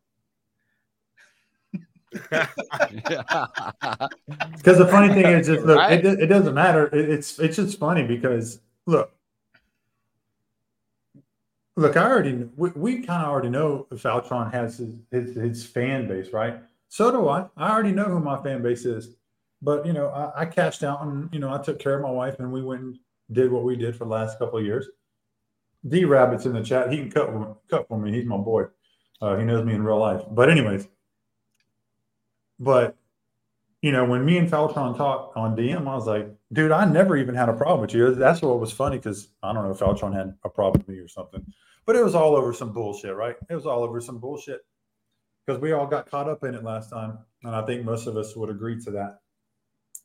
[4.56, 6.04] Because the funny thing is, just look, right?
[6.04, 6.88] it, it doesn't matter.
[6.88, 9.12] It, it's it's just funny because look,
[11.76, 16.08] look, I already we, we kind of already know Feltron has his, his, his fan
[16.08, 16.60] base, right?
[16.90, 17.48] So do I.
[17.58, 19.16] I already know who my fan base is,
[19.62, 22.12] but you know, I, I cashed out and you know I took care of my
[22.12, 23.00] wife and we went and
[23.32, 24.88] did what we did for the last couple of years.
[25.88, 26.92] D Rabbit's in the chat.
[26.92, 27.30] He can cut
[27.70, 28.12] cut for me.
[28.12, 28.66] He's my boy.
[29.22, 30.22] Uh, he knows me in real life.
[30.30, 30.88] But anyways,
[32.60, 32.96] but
[33.82, 37.16] you know, when me and Feltron talked on DM, I was like, dude, I never
[37.18, 38.16] even had a problem with you.
[38.16, 41.00] That's what was funny because I don't know if Feltron had a problem with me
[41.00, 41.46] or something,
[41.86, 43.36] but it was all over some bullshit, right?
[43.48, 44.66] It was all over some bullshit
[45.46, 48.18] because we all got caught up in it last time, and I think most of
[48.18, 49.20] us would agree to that.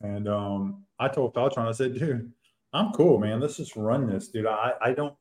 [0.03, 2.31] And um, I told Feltron, I said, dude,
[2.73, 3.41] I'm cool, man.
[3.41, 4.47] Let's just run this, dude.
[4.47, 5.15] I, I don't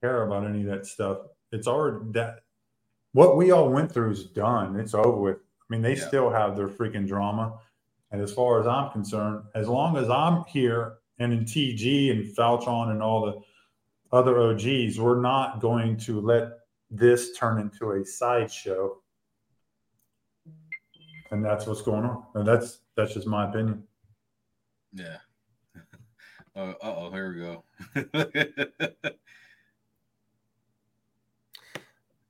[0.00, 1.18] care about any of that stuff.
[1.52, 2.40] It's already that
[3.12, 4.78] what we all went through is done.
[4.78, 5.36] It's over with.
[5.70, 6.06] I mean, they yeah.
[6.08, 7.58] still have their freaking drama.
[8.10, 12.24] And as far as I'm concerned, as long as I'm here and in TG and
[12.36, 16.48] Feltron and all the other OGs, we're not going to let
[16.90, 18.96] this turn into a sideshow.
[21.30, 22.24] And that's what's going on.
[22.34, 23.84] And that's that's just my opinion.
[24.92, 25.18] Yeah.
[26.56, 27.64] Uh oh, here we go.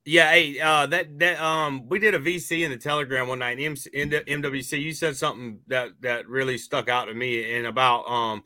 [0.06, 3.58] Yeah, hey, uh, that that um, we did a VC in the Telegram one night.
[3.60, 8.42] In MWC, you said something that that really stuck out to me, and about um,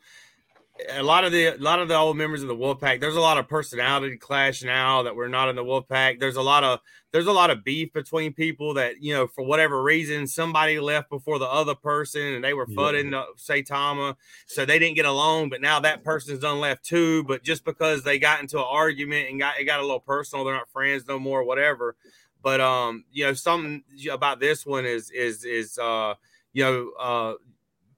[0.89, 2.99] a lot of the a lot of the old members of the Wolfpack.
[2.99, 6.19] There's a lot of personality clash now that we're not in the Wolfpack.
[6.19, 6.79] There's a lot of
[7.11, 11.09] there's a lot of beef between people that you know for whatever reason somebody left
[11.09, 13.23] before the other person and they were fudding yeah.
[13.37, 14.15] Saitama,
[14.47, 15.49] so they didn't get along.
[15.49, 17.23] But now that person's done left too.
[17.23, 20.43] But just because they got into an argument and got it got a little personal,
[20.43, 21.95] they're not friends no more, whatever.
[22.41, 26.15] But um, you know, something about this one is is is uh,
[26.51, 27.33] you know, uh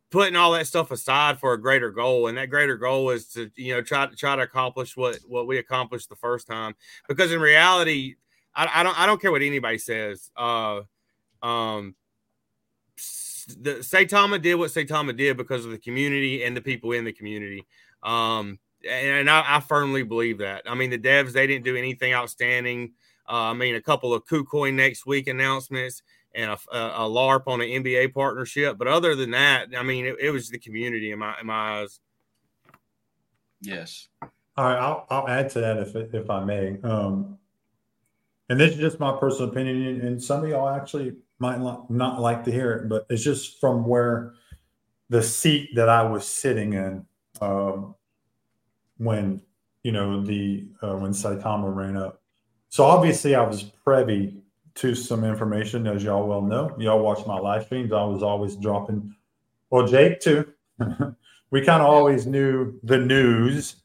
[0.09, 3.51] putting all that stuff aside for a greater goal and that greater goal is to
[3.55, 6.73] you know try to try to accomplish what what we accomplished the first time
[7.07, 8.15] because in reality
[8.55, 10.81] i, I don't i don't care what anybody says uh
[11.43, 11.95] um
[13.59, 17.13] the Saitama did what Saitama did because of the community and the people in the
[17.13, 17.65] community.
[18.03, 20.63] Um, and I, I, firmly believe that.
[20.65, 22.93] I mean, the devs they didn't do anything outstanding.
[23.27, 26.03] Uh, I mean, a couple of KuCoin next week announcements
[26.37, 28.77] and a, a, LARP on an NBA partnership.
[28.77, 31.81] But other than that, I mean, it, it, was the community in my in my
[31.81, 31.99] eyes.
[33.59, 34.07] Yes.
[34.21, 36.77] All right, I'll, I'll add to that if if I may.
[36.83, 37.37] Um,
[38.49, 42.43] and this is just my personal opinion, and some of y'all actually might not like
[42.45, 44.33] to hear it, but it's just from where
[45.09, 47.05] the seat that I was sitting in
[47.41, 47.95] um,
[48.97, 49.41] when
[49.83, 52.21] you know the uh, when Saitama ran up.
[52.69, 54.37] So obviously, I was privy
[54.77, 56.75] to some information, as y'all well know.
[56.79, 57.91] Y'all watch my live streams.
[57.91, 59.15] I was always dropping,
[59.69, 60.53] well, Jake too.
[61.51, 63.77] we kind of always knew the news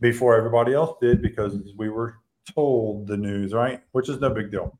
[0.00, 2.16] before everybody else did because we were
[2.54, 3.82] told the news, right?
[3.92, 4.78] Which is no big deal.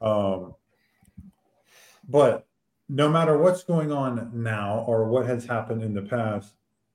[0.00, 0.54] Um,
[2.08, 2.46] but
[2.88, 6.54] no matter what's going on now or what has happened in the past,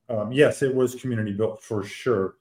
[0.10, 2.36] um, yes, it was community built for sure.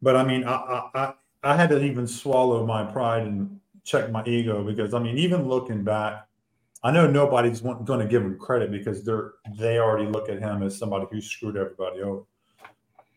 [0.00, 4.22] But I mean, I, I I had to even swallow my pride and check my
[4.26, 6.26] ego because I mean, even looking back,
[6.82, 10.62] I know nobody's going to give him credit because they're they already look at him
[10.62, 12.22] as somebody who screwed everybody over.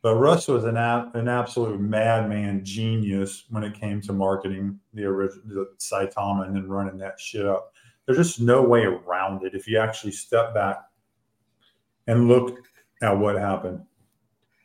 [0.01, 5.43] But Russ was an an absolute madman genius when it came to marketing the original
[5.47, 7.73] the Saitama and then running that shit up.
[8.05, 10.77] There's just no way around it if you actually step back
[12.07, 12.57] and look
[13.01, 13.81] at what happened.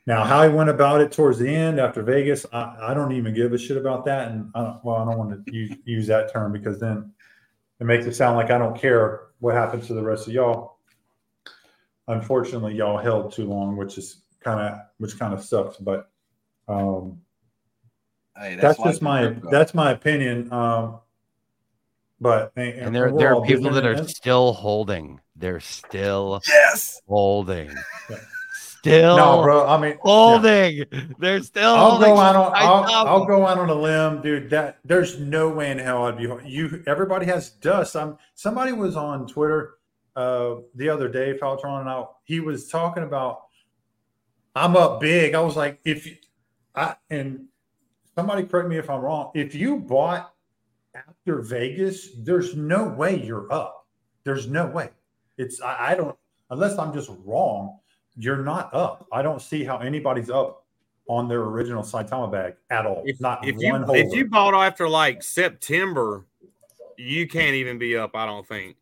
[0.07, 3.35] Now, how he went about it towards the end after Vegas, I, I don't even
[3.35, 4.31] give a shit about that.
[4.31, 7.13] And I don't, well, I don't want to use, use that term because then
[7.81, 10.79] it makes it sound like I don't care what happens to the rest of y'all.
[12.07, 15.79] unfortunately, y'all held too long, which is kind of which kind of sucks.
[15.79, 16.11] But
[16.69, 17.21] um,
[18.37, 20.53] Hey, that's, why just my that's my opinion.
[20.53, 21.01] Um,
[22.21, 25.21] but and, And there, we're there are people that are in still holding.
[25.37, 27.01] They're still yes.
[27.07, 27.71] holding.
[28.11, 28.17] Yeah.
[28.85, 29.67] Still no, bro.
[29.67, 29.97] I mean, yeah.
[30.03, 30.85] holding.
[31.19, 33.07] They're still I'll go out on I'll.
[33.07, 34.51] I'll go out on a limb, dude.
[34.51, 36.85] That there's no way in hell I'd be you.
[36.87, 37.97] Everybody has dust.
[37.97, 39.77] I'm somebody was on Twitter
[40.17, 43.45] uh the other day, Feltron, and I, he was talking about
[44.55, 45.35] I'm up big.
[45.35, 46.17] I was like, if you,
[46.75, 47.47] I and
[48.15, 49.31] somebody correct me if I'm wrong.
[49.35, 50.31] If you bought
[50.95, 53.87] after Vegas, there's no way you're up.
[54.25, 54.91] There's no way.
[55.39, 56.15] It's I, I don't
[56.51, 57.79] unless I'm just wrong.
[58.17, 59.07] You're not up.
[59.13, 60.65] I don't see how anybody's up
[61.07, 63.03] on their original Saitama bag at all.
[63.05, 66.25] If, not if you one if you bought after like September,
[66.97, 68.15] you can't even be up.
[68.15, 68.77] I don't think.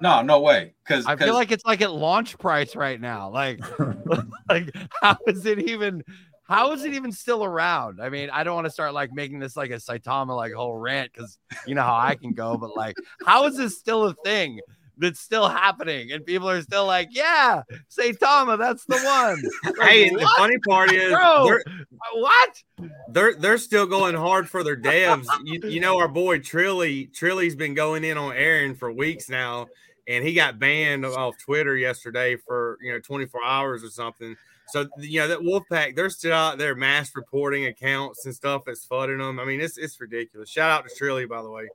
[0.00, 0.74] No, no way.
[0.84, 3.30] Because I feel like it's like at launch price right now.
[3.30, 3.60] Like,
[4.48, 6.02] like how is it even?
[6.46, 8.02] How is it even still around?
[8.02, 10.76] I mean, I don't want to start like making this like a Saitama like whole
[10.76, 14.14] rant because you know how I can go, but like, how is this still a
[14.24, 14.60] thing
[14.98, 16.12] that's still happening?
[16.12, 19.42] And people are still like, yeah, Saitama, that's the one.
[19.78, 22.62] Like, hey, and the funny part is Bro, they're, uh, what?
[23.08, 25.26] they're they're still going hard for their devs.
[25.44, 29.68] You, you know, our boy Trilly Trilly's been going in on Aaron for weeks now,
[30.06, 34.36] and he got banned off Twitter yesterday for you know 24 hours or something.
[34.68, 38.84] So you know that Wolfpack, they're still out there mass reporting accounts and stuff that's
[38.84, 39.38] flooding them.
[39.38, 40.48] I mean, it's it's ridiculous.
[40.50, 41.68] Shout out to Trilly, by the way.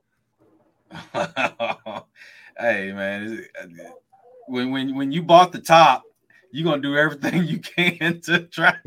[2.58, 3.90] hey man, it- uh,
[4.46, 6.02] when when when you bought the top,
[6.52, 8.74] you're gonna do everything you can to try.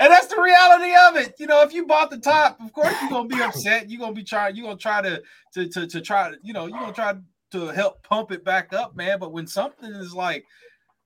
[0.00, 1.34] And that's the reality of it.
[1.38, 3.90] You know, if you bought the top, of course you're gonna be upset.
[3.90, 5.22] You're gonna be trying, you're gonna try to
[5.54, 7.14] to to, to try you know, you're gonna try
[7.52, 9.18] to help pump it back up, man.
[9.18, 10.44] But when something is like,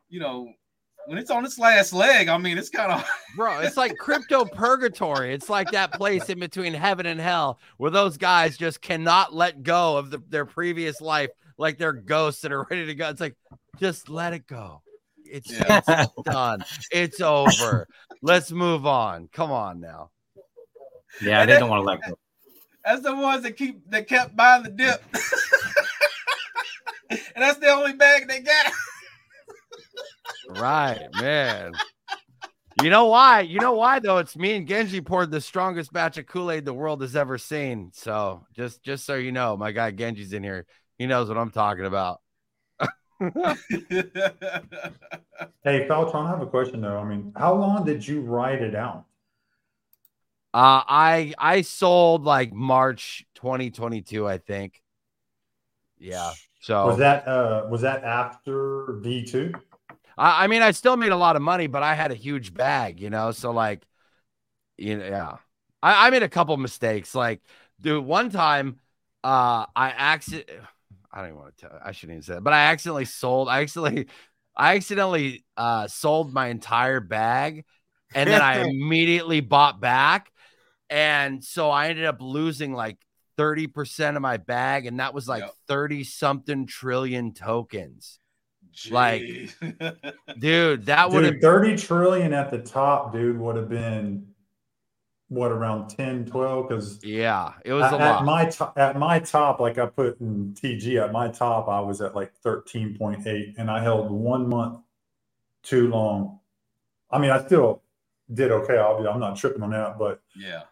[0.08, 0.52] you know,
[1.08, 3.02] when it's on its last leg, I mean, it's kind of
[3.36, 5.32] Bro, it's like crypto purgatory.
[5.32, 9.62] It's like that place in between heaven and hell where those guys just cannot let
[9.62, 13.08] go of the, their previous life, like they're ghosts that are ready to go.
[13.08, 13.36] It's like,
[13.80, 14.82] just let it go.
[15.24, 15.80] It's, Yeah.
[15.88, 16.62] it's done.
[16.90, 17.88] It's over.
[18.20, 19.30] Let's move on.
[19.32, 20.10] Come on now.
[21.22, 22.18] Yeah, they don't want to let go.
[22.84, 25.02] that's the ones that keep that kept buying the dip.
[27.10, 28.72] and that's the only bag they got.
[30.48, 31.72] Right, man.
[32.82, 33.40] You know why?
[33.40, 34.18] You know why though?
[34.18, 37.90] It's me and Genji poured the strongest batch of Kool-Aid the world has ever seen.
[37.92, 40.64] So just just so you know, my guy Genji's in here.
[40.96, 42.20] He knows what I'm talking about.
[45.64, 46.98] Hey, Feltron, I have a question though.
[46.98, 49.04] I mean, how long did you write it out?
[50.54, 54.80] Uh, I I sold like March 2022, I think.
[55.98, 56.32] Yeah.
[56.60, 59.52] So Was that uh was that after V two?
[60.18, 62.54] I, I mean, I still made a lot of money, but I had a huge
[62.54, 63.32] bag, you know.
[63.32, 63.86] So like,
[64.76, 65.36] you know, yeah,
[65.82, 67.14] I, I made a couple mistakes.
[67.14, 67.42] Like,
[67.80, 68.80] dude, one time,
[69.24, 70.50] uh, I accident.
[71.12, 71.80] I don't even want to tell.
[71.84, 73.48] I shouldn't even say that, but I accidentally sold.
[73.48, 74.08] I accidentally,
[74.56, 77.64] I accidentally uh sold my entire bag,
[78.14, 80.30] and then I immediately bought back,
[80.90, 82.98] and so I ended up losing like.
[83.38, 85.54] 30% of my bag, and that was like Yep.
[85.68, 88.18] 30 something trillion tokens.
[88.90, 89.22] Like,
[90.38, 94.26] Dude, that would have Dude, 30 trillion at the top, dude, would have been
[95.28, 96.68] what around 10, 12?
[96.68, 100.20] Because yeah, it was at, a at my top at my top, like I put
[100.20, 104.80] in TG at my top, I was at like 13.8 and I held one month
[105.62, 106.40] too long.
[107.10, 107.82] I mean, I still
[108.32, 108.78] did okay.
[108.78, 110.62] Obviously, I'm not tripping on that, but yeah.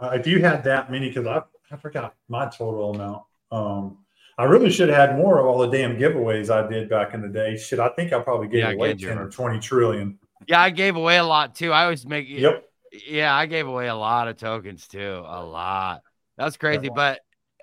[0.00, 3.22] uh, if you had that many, because I, I forgot my total amount.
[3.50, 3.98] Um,
[4.38, 7.20] I really should have had more of all the damn giveaways I did back in
[7.20, 7.56] the day.
[7.56, 10.18] Shit, I think I probably gave Yeah, away gave 10 a- or 20 trillion.
[10.46, 11.72] yeah, I gave away a lot too.
[11.72, 12.64] I always make Yep.
[13.06, 15.22] yeah, I gave away a lot of tokens too.
[15.26, 16.02] A lot.
[16.36, 16.88] That's crazy.
[16.88, 17.20] But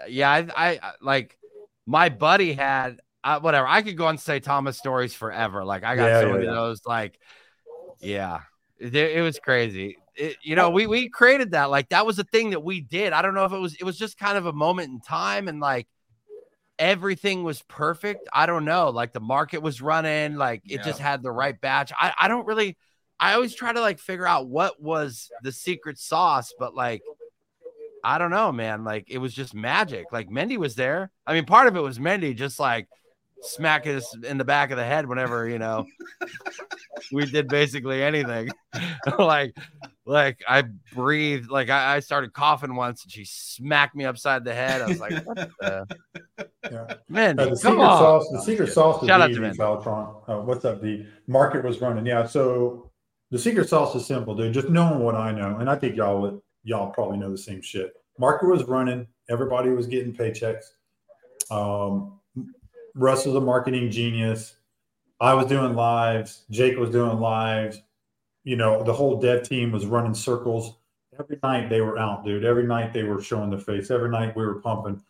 [0.08, 1.38] yeah, I, I like
[1.86, 3.68] my buddy had uh, whatever.
[3.68, 5.64] I could go on Saitama stories forever.
[5.64, 6.50] Like I got Yeah, so yeah, many yeah.
[6.52, 6.82] of those.
[6.86, 7.18] Like,
[8.02, 8.42] yeah,
[8.80, 9.98] it, it was crazy.
[10.16, 11.70] It, you know, we we created that.
[11.70, 13.14] Like that was a thing that we did.
[13.14, 13.76] I don't know if it was.
[13.76, 15.88] It was just kind of a moment in time, and like
[16.80, 18.28] everything was perfect.
[18.34, 18.90] I don't know.
[18.90, 20.36] Like the market was running.
[20.36, 21.92] Like it just had the right batch.
[21.98, 22.78] I I don't really.
[23.18, 27.02] I always try to like figure out what was the secret sauce, but like
[28.04, 28.84] I don't know, man.
[28.84, 30.06] Like it was just magic.
[30.12, 31.12] Like Mendy was there.
[31.26, 32.88] I mean, part of it was Mendy just like
[33.42, 35.86] smacking us in the back of the head whenever you know
[37.12, 38.50] we did basically anything.
[39.20, 39.56] like,
[40.06, 44.54] like I breathed, like I, I started coughing once, and she smacked me upside the
[44.54, 44.82] head.
[44.82, 45.88] I was like, what the?
[46.72, 46.96] Yeah.
[47.10, 48.00] Man, Uh, the come secret on.
[48.00, 49.54] sauce, the secret sauce is Shout out to easy, Vin.
[49.56, 50.16] Feltron.
[50.28, 50.82] Uh, what's up?
[50.82, 52.06] The market was running.
[52.08, 52.26] Yeah.
[52.26, 52.92] So
[53.30, 54.52] the secret sauce is simple, dude.
[54.54, 57.62] Just knowing what I know, and I think y'all would, y'all probably know the same
[57.62, 57.94] shit.
[58.18, 59.06] Market was running.
[59.30, 60.64] Everybody was getting paychecks.
[61.52, 62.20] Um,
[62.96, 64.56] Russ was a marketing genius.
[65.22, 66.46] I was doing lives.
[66.50, 67.80] Jake was doing lives.
[68.46, 70.78] You know, the whole dev team was running circles.
[71.20, 72.46] Every night they were out, dude.
[72.46, 73.92] Every night they were showing their face.
[73.92, 75.02] Every night we were pumping.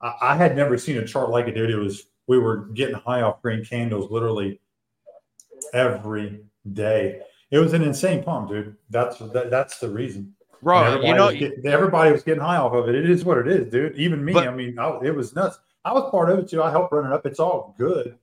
[0.00, 1.70] I, I had never seen a chart like it, dude.
[1.70, 4.60] It was we were getting high off green candles literally
[5.72, 6.40] every
[6.72, 7.20] day.
[7.50, 8.76] It was an insane pump, dude.
[8.90, 10.34] That's that, that's the reason.
[10.50, 12.94] And Bro, everybody you know, was get- everybody was getting high off of it.
[12.94, 13.96] It is what it is, dude.
[13.96, 15.58] Even me, But- I mean, I, it was nuts.
[15.84, 16.62] I was part of it too.
[16.62, 17.24] I helped run it up.
[17.24, 18.18] It's all good,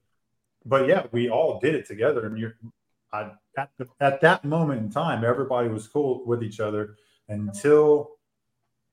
[0.65, 2.25] but yeah, we all did it together.
[2.25, 2.55] And you're,
[3.11, 6.95] I at, at that moment in time, everybody was cool with each other
[7.29, 8.11] until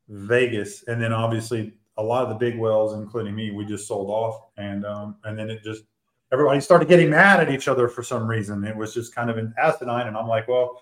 [0.08, 4.10] Vegas, and then obviously a lot of the big wells, including me, we just sold
[4.10, 5.84] off, and um, and then it just
[6.32, 8.64] everybody started getting mad at each other for some reason.
[8.64, 10.80] It was just kind of an asinine, and I'm like, well,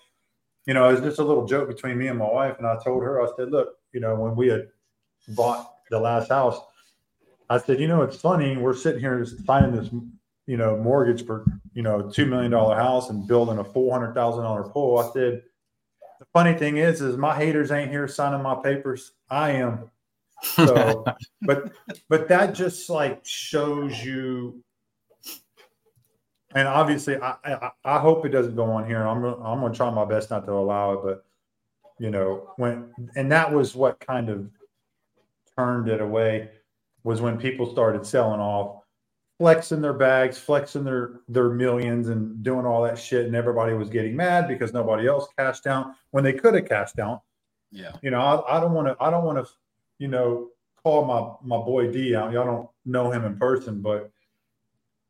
[0.65, 2.77] you know, it was just a little joke between me and my wife, and I
[2.83, 4.67] told her, I said, look, you know, when we had
[5.29, 6.59] bought the last house,
[7.49, 9.89] I said, you know, it's funny, we're sitting here just signing this,
[10.51, 14.13] you know, mortgage for, you know, two million dollar house and building a four hundred
[14.13, 14.97] thousand dollar pool.
[14.97, 15.43] I said,
[16.19, 19.13] the funny thing is, is my haters ain't here signing my papers.
[19.29, 19.89] I am.
[20.43, 21.05] So,
[21.43, 21.71] but
[22.09, 24.61] but that just like shows you.
[26.53, 29.07] And obviously, I, I I hope it doesn't go on here.
[29.07, 31.25] I'm I'm gonna try my best not to allow it, but
[31.97, 34.49] you know when and that was what kind of
[35.57, 36.49] turned it away
[37.05, 38.80] was when people started selling off,
[39.41, 43.89] flexing their bags, flexing their their millions, and doing all that shit, and everybody was
[43.89, 47.23] getting mad because nobody else cashed out when they could have cashed out
[47.71, 47.93] Yeah.
[48.03, 49.51] you know, I, I don't want to, I don't want to,
[49.97, 50.49] you know,
[50.83, 52.31] call my, my boy D out.
[52.31, 54.11] Y'all don't know him in person, but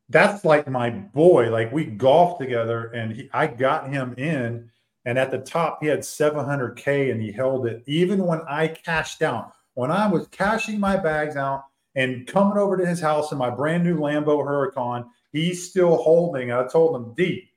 [0.08, 1.50] that's like my boy.
[1.50, 4.70] Like we golfed together and he, I got him in
[5.04, 8.68] and at the top he had 700 K and he held it even when I
[8.68, 11.64] cashed out, when I was cashing my bags out
[11.94, 16.52] and coming over to his house in my brand new Lambo Huracan, he's still holding.
[16.52, 17.50] I told him, D,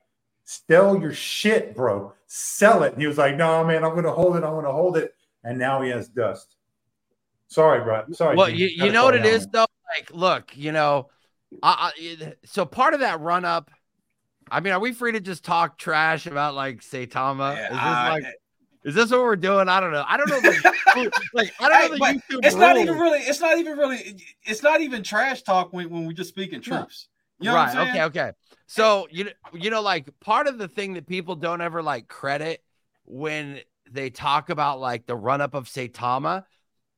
[0.43, 2.13] sell your shit, bro.
[2.27, 2.93] Sell it.
[2.93, 4.43] And he was like, no, man, I'm going to hold it.
[4.43, 5.13] I'm going to hold it.
[5.43, 6.55] And now he has dust.
[7.47, 8.03] Sorry, bro.
[8.11, 8.35] Sorry.
[8.35, 8.53] well, D.
[8.53, 9.49] you, you know what it out, is man.
[9.53, 9.65] though.
[9.95, 11.09] Like, look, you know,
[11.61, 13.71] I, I, so part of that run up.
[14.49, 17.55] I mean, are we free to just talk trash about like Saitama?
[17.55, 18.25] Yeah, is this I- like,
[18.85, 19.67] is this what we're doing?
[19.67, 20.05] I don't know.
[20.07, 20.39] I don't know.
[20.39, 23.19] The, like, I don't Hey, know the YouTube it's not even really.
[23.19, 24.21] It's not even really.
[24.43, 27.07] It's not even trash talk when, when we just speaking truths.
[27.39, 27.89] You know right.
[27.89, 28.03] Okay.
[28.03, 28.31] Okay.
[28.67, 32.07] So you know, you know, like part of the thing that people don't ever like
[32.07, 32.63] credit
[33.05, 33.59] when
[33.91, 36.43] they talk about like the run up of Saitama,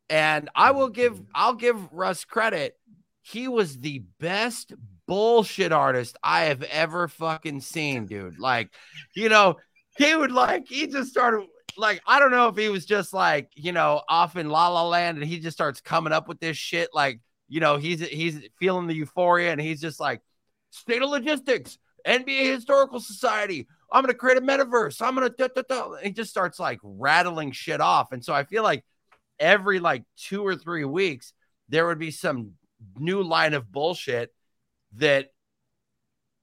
[0.10, 1.32] and I will give mm-hmm.
[1.34, 2.78] I'll give Russ credit.
[3.22, 4.74] He was the best
[5.08, 8.40] bullshit artist I have ever fucking seen, dude.
[8.40, 8.72] Like,
[9.16, 9.56] you know,
[9.98, 11.48] he would like he just started
[11.78, 14.88] like I don't know if he was just like you know off in La La
[14.88, 18.40] Land and he just starts coming up with this shit like you know he's he's
[18.60, 20.22] feeling the euphoria and he's just like
[20.72, 25.62] state of logistics NBA historical society I'm gonna create a metaverse I'm gonna da, da,
[25.68, 25.96] da.
[26.04, 28.84] He just starts like rattling shit off and so I feel like
[29.40, 31.34] every like two or three weeks
[31.70, 32.52] there would be some
[32.98, 34.34] new line of bullshit
[34.94, 35.32] that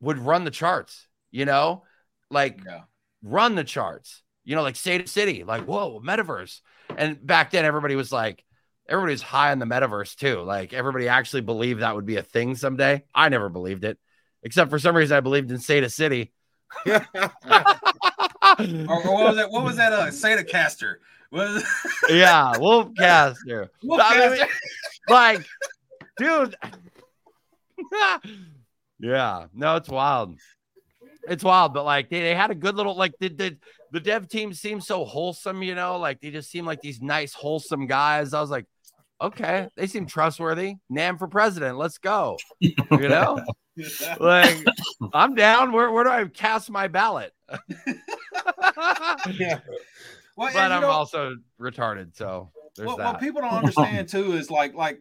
[0.00, 1.82] would run the charts you know
[2.30, 2.82] like Yeah.
[3.22, 4.22] run the charts.
[4.44, 6.60] You know, like State City, like whoa, metaverse.
[6.96, 8.44] And back then, everybody was like,
[8.88, 10.40] everybody was high on the metaverse too.
[10.40, 13.04] Like everybody actually believed that would be a thing someday.
[13.14, 13.98] I never believed it,
[14.42, 16.32] except for some reason I believed in State City.
[16.86, 16.92] Or,
[18.58, 19.50] or what was that?
[19.50, 19.92] What was that?
[19.92, 21.00] Uh, Sata caster.
[21.30, 21.64] What is
[22.10, 23.68] yeah, Wolfcaster.
[23.82, 24.54] Wolf I mean, caster?
[25.08, 25.44] like,
[26.16, 26.56] dude.
[29.00, 30.38] yeah, no, it's wild.
[31.28, 33.56] It's wild, but like they, they had a good little like the, the
[33.92, 37.32] the dev team seemed so wholesome, you know, like they just seem like these nice,
[37.32, 38.34] wholesome guys.
[38.34, 38.66] I was like,
[39.20, 40.74] okay, they seem trustworthy.
[40.90, 42.36] Nam for president, let's go.
[42.60, 43.42] You know,
[44.18, 44.56] like
[45.12, 45.72] I'm down.
[45.72, 47.32] Where where do I cast my ballot?
[49.32, 49.60] yeah.
[50.36, 53.12] Well, but I'm know- also retarded, so there's what, that.
[53.14, 55.00] what people don't understand too is like like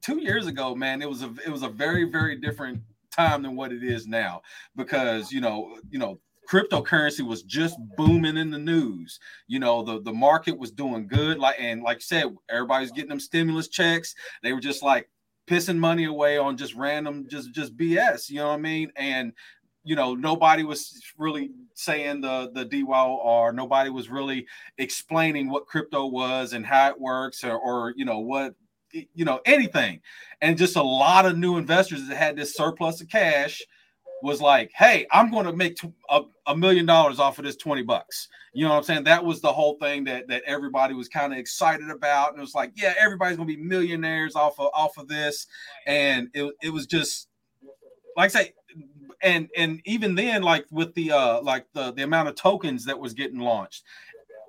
[0.00, 3.56] two years ago, man, it was a it was a very very different time than
[3.56, 4.42] what it is now
[4.76, 9.20] because you know you know cryptocurrency was just booming in the news.
[9.46, 13.10] You know the the market was doing good, like and like you said, everybody's getting
[13.10, 14.14] them stimulus checks.
[14.42, 15.08] They were just like
[15.46, 18.30] pissing money away on just random just just BS.
[18.30, 18.92] You know what I mean?
[18.96, 19.32] And
[19.84, 24.46] you know nobody was really saying the the DWOW or nobody was really
[24.78, 28.54] explaining what crypto was and how it works or, or you know what
[28.92, 30.00] you know, anything.
[30.40, 33.62] And just a lot of new investors that had this surplus of cash
[34.22, 35.78] was like, hey, I'm going to make
[36.10, 38.28] a, million dollars off of this 20 bucks.
[38.52, 39.04] You know what I'm saying?
[39.04, 42.30] That was the whole thing that that everybody was kind of excited about.
[42.30, 45.46] And it was like, yeah, everybody's going to be millionaires off of off of this.
[45.86, 47.28] And it, it was just
[48.16, 48.52] like I say,
[49.22, 52.98] and and even then, like with the uh like the the amount of tokens that
[52.98, 53.84] was getting launched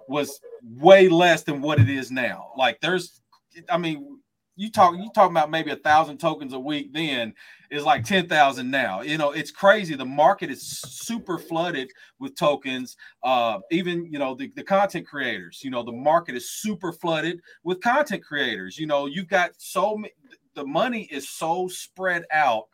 [0.08, 2.52] was way less than what it is now.
[2.58, 3.22] Like there's
[3.70, 4.21] I mean,
[4.56, 7.34] you talk you talking about maybe a thousand tokens a week then
[7.72, 9.02] is like 10,000 now.
[9.02, 9.96] You know, it's crazy.
[9.96, 11.90] The market is super flooded
[12.20, 12.98] with tokens.
[13.24, 17.40] Uh, even, you know, the, the content creators, you know, the market is super flooded
[17.64, 18.78] with content creators.
[18.78, 20.14] You know, you've got so many,
[20.54, 22.66] the money is so spread out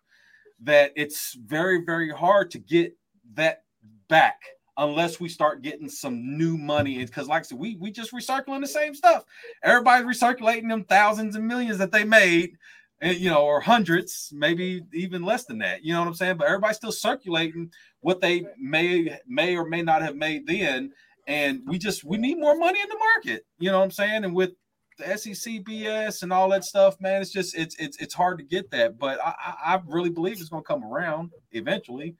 [0.61, 2.97] that it's very, very hard to get
[3.35, 3.63] that
[4.09, 4.41] back
[4.77, 7.03] unless we start getting some new money.
[7.03, 9.23] Because, like I said, we we just recycling the same stuff.
[9.63, 12.57] Everybody's recirculating them thousands and millions that they made,
[13.01, 15.83] and you know, or hundreds, maybe even less than that.
[15.83, 16.37] You know what I'm saying?
[16.37, 17.71] But everybody's still circulating
[18.01, 20.91] what they may may or may not have made then.
[21.27, 23.45] And we just we need more money in the market.
[23.59, 24.23] You know what I'm saying?
[24.23, 24.51] And with
[24.97, 28.43] the SEC BS and all that stuff, man, it's just it's it's it's hard to
[28.43, 28.97] get that.
[28.97, 32.15] But I I, I really believe it's gonna come around eventually.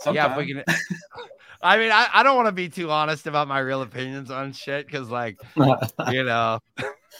[0.00, 0.14] Sometime.
[0.14, 0.64] Yeah, if we can.
[1.62, 4.52] I mean, I, I don't want to be too honest about my real opinions on
[4.52, 6.60] shit because, like, you know,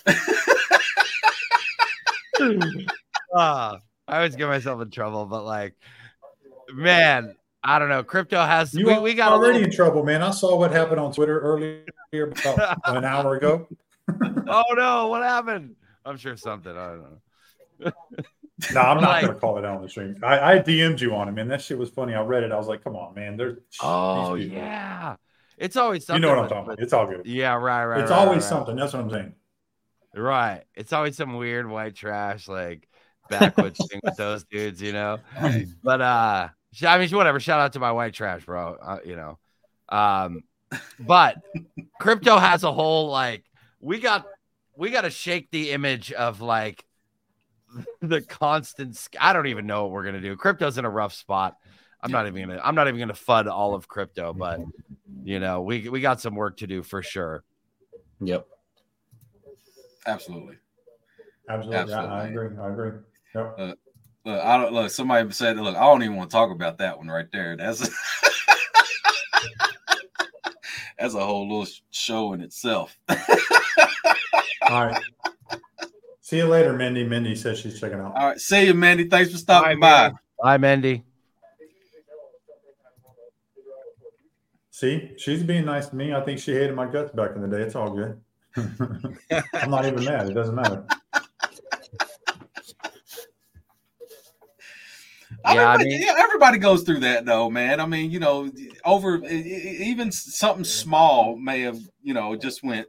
[0.06, 0.12] uh,
[3.36, 5.74] I always get myself in trouble, but like,
[6.72, 8.04] man, I don't know.
[8.04, 10.22] Crypto has you we, we got already in trouble, man.
[10.22, 13.66] I saw what happened on Twitter earlier about an hour ago.
[14.48, 15.74] oh no, what happened?
[16.04, 16.72] I'm sure something.
[16.72, 17.92] I don't know.
[18.72, 20.16] No, I'm not like, gonna call it out on the stream.
[20.22, 21.48] I, I DM'd you on it, man.
[21.48, 22.14] That shit was funny.
[22.14, 22.52] I read it.
[22.52, 23.36] I was like, come on, man.
[23.36, 25.16] There's oh yeah.
[25.56, 26.22] It's always something.
[26.22, 26.80] You know what I'm talking about.
[26.80, 27.26] It's all good.
[27.26, 28.00] Yeah, right, right.
[28.00, 28.76] It's right, always right, something.
[28.76, 29.34] That's what I'm saying.
[30.14, 30.62] Right.
[30.74, 32.88] It's always some weird white trash, like
[33.28, 35.18] backwoods thing with those dudes, you know.
[35.82, 36.48] But uh
[36.86, 37.40] I mean whatever.
[37.40, 38.76] Shout out to my white trash, bro.
[38.80, 39.38] Uh, you know.
[39.88, 40.42] Um
[40.98, 41.36] but
[42.00, 43.44] crypto has a whole like
[43.80, 44.26] we got
[44.76, 46.84] we got to shake the image of like
[48.00, 50.36] the constant I don't even know what we're gonna do.
[50.36, 51.56] Crypto's in a rough spot.
[52.00, 54.60] I'm not even gonna I'm not even gonna fud all of crypto, but
[55.24, 57.44] you know, we we got some work to do for sure.
[58.20, 58.46] Yep.
[60.06, 60.56] Absolutely.
[61.48, 61.78] Absolutely.
[61.78, 62.08] Absolutely.
[62.08, 62.56] I, I agree.
[62.58, 62.90] I agree.
[63.34, 63.54] Yep.
[63.58, 63.74] Uh,
[64.24, 64.90] look, I don't look.
[64.90, 67.86] Somebody said, "Look, I don't even want to talk about that one right there." That's
[67.86, 67.90] a,
[70.98, 72.98] that's a whole little show in itself.
[73.08, 75.02] All right.
[76.28, 77.04] See you later, Mindy.
[77.04, 78.14] Mindy says she's checking out.
[78.14, 78.38] All right.
[78.38, 79.04] See you, Mindy.
[79.04, 80.14] Thanks for stopping Bye, by.
[80.42, 81.02] Bye, Mindy.
[84.70, 86.12] See, she's being nice to me.
[86.12, 87.62] I think she hated my guts back in the day.
[87.62, 88.20] It's all good.
[88.56, 90.28] I'm not even mad.
[90.28, 90.84] It doesn't matter.
[95.46, 97.80] Yeah, I mean, everybody goes through that though, man.
[97.80, 98.52] I mean, you know,
[98.84, 102.86] over even something small may have, you know, just went,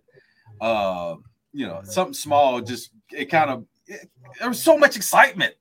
[0.60, 1.16] uh,
[1.54, 5.54] you know, something small just it kind of it, there was so much excitement.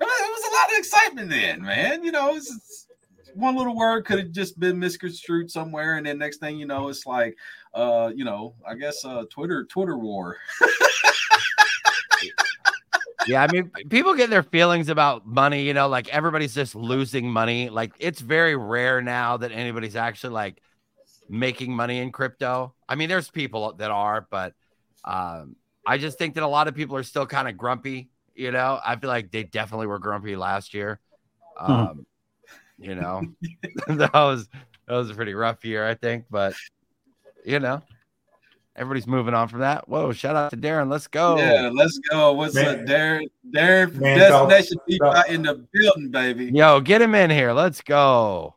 [0.00, 2.02] It was, a lot of excitement then, man.
[2.02, 2.88] You know, it's,
[3.34, 6.88] one little word could have just been misconstrued somewhere, and then next thing you know,
[6.88, 7.36] it's like,
[7.74, 10.36] uh, you know, I guess uh, Twitter Twitter war.
[13.26, 15.62] yeah, I mean, people get their feelings about money.
[15.62, 17.68] You know, like everybody's just losing money.
[17.68, 20.60] Like it's very rare now that anybody's actually like
[21.28, 22.74] making money in crypto.
[22.88, 24.54] I mean, there's people that are, but
[25.04, 25.56] um,
[25.86, 28.10] I just think that a lot of people are still kind of grumpy.
[28.34, 31.00] You know, I feel like they definitely were grumpy last year.
[31.56, 31.72] Hmm.
[31.72, 32.06] Um,
[32.78, 33.22] you know,
[33.88, 34.48] that was
[34.86, 36.24] that was a pretty rough year, I think.
[36.30, 36.54] But
[37.44, 37.82] you know,
[38.76, 39.88] everybody's moving on from that.
[39.88, 40.12] Whoa!
[40.12, 40.90] Shout out to Darren.
[40.90, 41.36] Let's go.
[41.36, 42.32] Yeah, let's go.
[42.32, 43.30] What's man, up, Darren?
[43.50, 46.46] Darren man, Destination Deep in the building, baby.
[46.46, 47.52] Yo, get him in here.
[47.52, 48.56] Let's go.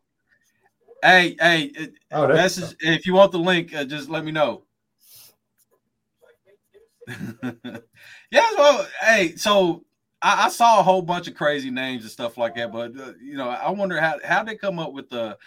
[1.03, 1.71] Hey, hey,
[2.11, 2.75] oh, message.
[2.79, 4.63] If you want the link, uh, just let me know.
[8.31, 9.83] yeah, well, hey, so
[10.21, 13.13] I, I, saw a whole bunch of crazy names and stuff like that, but uh,
[13.21, 15.37] you know, I wonder how how they come up with the.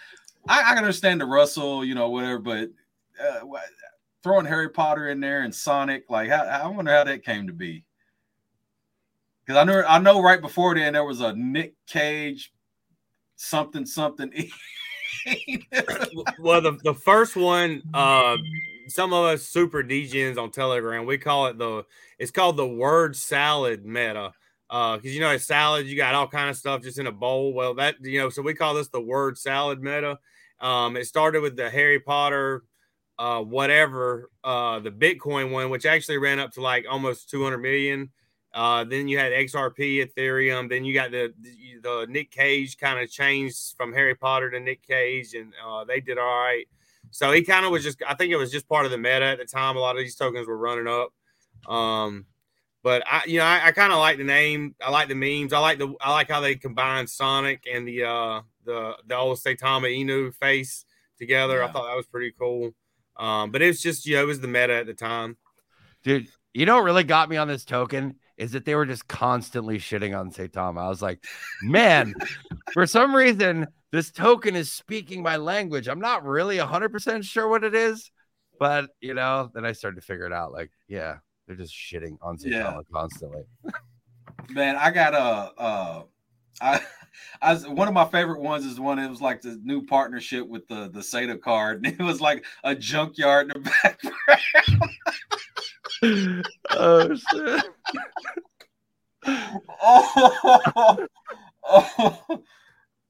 [0.47, 2.69] I, I can understand the Russell, you know, whatever, but
[3.21, 3.41] uh,
[4.23, 7.53] throwing Harry Potter in there and Sonic, like, how, I wonder how that came to
[7.53, 7.83] be.
[9.45, 12.53] Because I know I know right before then there was a Nick Cage
[13.39, 14.31] something something.
[16.39, 18.37] well, the, the first one, uh,
[18.89, 21.85] some of us super degens on Telegram, we call it the
[22.17, 24.31] it's called the word salad meta.
[24.69, 27.11] Uh, because you know, a salad, you got all kind of stuff just in a
[27.11, 27.53] bowl.
[27.53, 30.19] Well, that you know, so we call this the word salad meta.
[30.59, 32.63] Um, it started with the Harry Potter
[33.19, 38.09] uh, whatever uh, the Bitcoin one, which actually ran up to like almost 200 million.
[38.53, 40.69] Uh, then you had XRP, Ethereum.
[40.69, 44.59] Then you got the the, the Nick Cage kind of changed from Harry Potter to
[44.59, 46.65] Nick Cage, and uh, they did all right.
[47.11, 49.25] So he kind of was just, I think it was just part of the meta
[49.25, 49.77] at the time.
[49.77, 51.13] A lot of these tokens were running up.
[51.71, 52.25] Um,
[52.83, 54.75] but I, you know, I, I kind of like the name.
[54.81, 55.53] I like the memes.
[55.53, 59.37] I like the, I like how they combine Sonic and the, uh, the, the old
[59.37, 60.85] Saitama Inu face
[61.17, 61.57] together.
[61.57, 61.65] Yeah.
[61.65, 62.71] I thought that was pretty cool.
[63.17, 65.35] Um, but it was just, you know, it was the meta at the time.
[66.03, 69.07] Dude, you know what really got me on this token is that they were just
[69.09, 70.81] constantly shitting on Saitama.
[70.81, 71.25] I was like,
[71.61, 72.13] man,
[72.71, 75.87] for some reason, this token is speaking my language.
[75.87, 78.11] I'm not really 100% sure what it is,
[78.59, 80.51] but you know, then I started to figure it out.
[80.51, 81.17] Like, yeah,
[81.47, 82.79] they're just shitting on Saitama yeah.
[82.93, 83.43] constantly.
[84.49, 86.03] Man, I got a, uh,
[86.61, 86.81] I,
[87.41, 88.99] I one of my favorite ones is one.
[88.99, 92.45] It was like the new partnership with the the SATA card, and it was like
[92.63, 93.71] a junkyard in the
[96.01, 96.45] background.
[96.71, 97.65] oh shit!
[99.81, 101.07] oh,
[101.63, 102.43] oh, Oh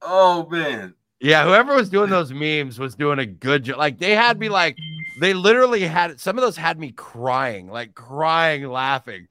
[0.03, 0.93] man.
[1.19, 3.77] Yeah, whoever was doing those memes was doing a good job.
[3.77, 4.77] Like they had me like
[5.19, 9.27] they literally had some of those had me crying, like crying, laughing.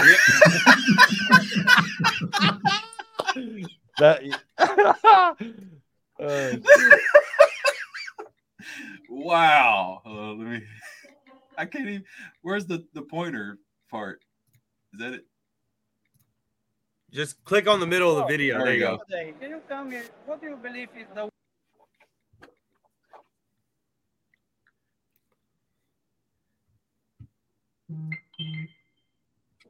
[3.98, 4.22] that
[6.20, 6.58] uh,
[9.10, 10.02] wow.
[10.06, 10.64] Uh, let me.
[11.58, 12.04] I can't even.
[12.42, 13.60] Where's the the pointer
[13.90, 14.22] part?
[14.94, 15.26] Is that it?
[17.12, 18.64] Just click on the middle of the video.
[18.64, 19.00] there you go.
[19.10, 21.30] Can you tell me what do you believe is the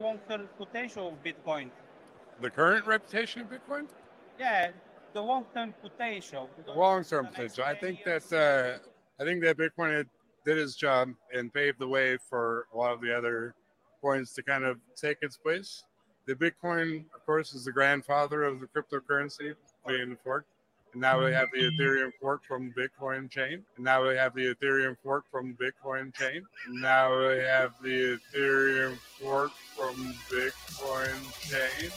[0.00, 1.70] long-term potential of Bitcoin?
[2.40, 3.86] The current reputation of Bitcoin?
[4.38, 4.70] Yeah,
[5.14, 6.50] the long-term potential.
[6.74, 7.64] Long-term potential.
[7.64, 8.78] I think that uh,
[9.20, 10.04] I think that Bitcoin
[10.44, 13.54] did its job and paved the way for a lot of the other
[14.02, 15.84] coins to kind of take its place.
[16.26, 19.54] The Bitcoin, of course, is the grandfather of the cryptocurrency
[19.86, 20.48] being forked.
[20.96, 21.78] And now we have the mm-hmm.
[21.78, 23.62] Ethereum fork from Bitcoin chain.
[23.76, 26.42] And now we have the Ethereum fork from Bitcoin chain.
[26.68, 31.20] And now we have the Ethereum fork from Bitcoin
[31.50, 31.90] chain.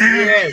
[0.00, 0.52] yes.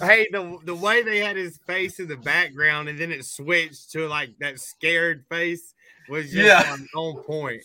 [0.00, 3.90] hey, the the way they had his face in the background and then it switched
[3.92, 5.74] to like that scared face
[6.08, 6.72] was just yeah.
[6.72, 7.62] on, on point.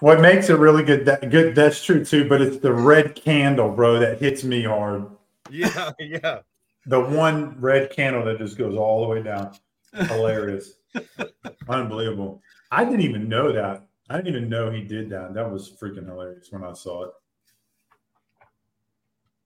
[0.00, 1.04] What makes it really good?
[1.04, 1.54] That good.
[1.54, 2.28] That's true too.
[2.28, 5.06] But it's the red candle, bro, that hits me hard.
[5.50, 6.40] Yeah, yeah.
[6.86, 9.54] The one red candle that just goes all the way down.
[9.92, 10.72] Hilarious.
[11.68, 12.42] Unbelievable.
[12.70, 13.86] I didn't even know that.
[14.08, 15.34] I didn't even know he did that.
[15.34, 17.10] That was freaking hilarious when I saw it.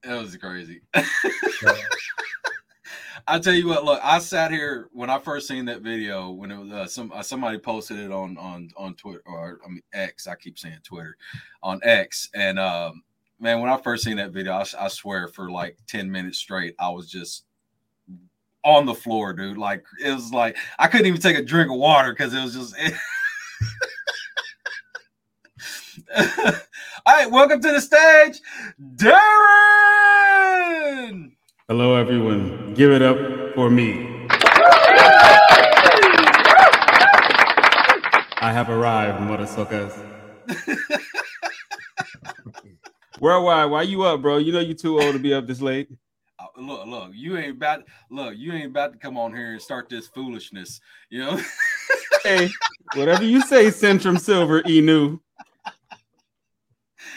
[0.05, 0.83] That was crazy.
[3.27, 6.51] I tell you what, look, I sat here when I first seen that video when
[6.51, 9.83] it was uh, some uh, somebody posted it on on on Twitter or I mean
[9.95, 10.27] X.
[10.27, 11.17] I keep saying Twitter
[11.63, 13.03] on X, and um,
[13.41, 16.75] man, when I first seen that video, I, I swear for like ten minutes straight,
[16.79, 17.45] I was just
[18.63, 19.57] on the floor, dude.
[19.57, 22.53] Like it was like I couldn't even take a drink of water because it was
[22.55, 22.75] just.
[22.79, 22.93] It...
[27.07, 28.41] All right, welcome to the stage,
[28.97, 29.15] Darren.
[31.67, 32.75] Hello, everyone.
[32.75, 33.17] Give it up
[33.55, 34.29] for me.
[38.39, 39.99] I have arrived, motherfuckers.
[43.19, 44.37] Worldwide, why you up, bro?
[44.37, 45.89] You know you're too old to be up this late.
[46.39, 49.63] Uh, Look, look, you ain't about look, you ain't about to come on here and
[49.63, 51.41] start this foolishness, you know.
[52.25, 52.51] Hey,
[52.95, 55.19] whatever you say, Centrum Silver Inu.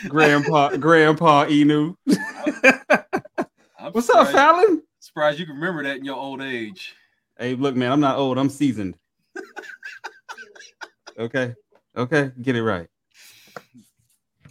[0.08, 1.96] Grandpa, Grandpa Inu.
[3.88, 4.84] I'm What's up, Fallon?
[5.00, 6.94] Surprised you can remember that in your old age.
[7.40, 8.38] Hey, look, man, I'm not old.
[8.38, 8.96] I'm seasoned.
[11.18, 11.56] okay,
[11.96, 12.90] okay, get it right.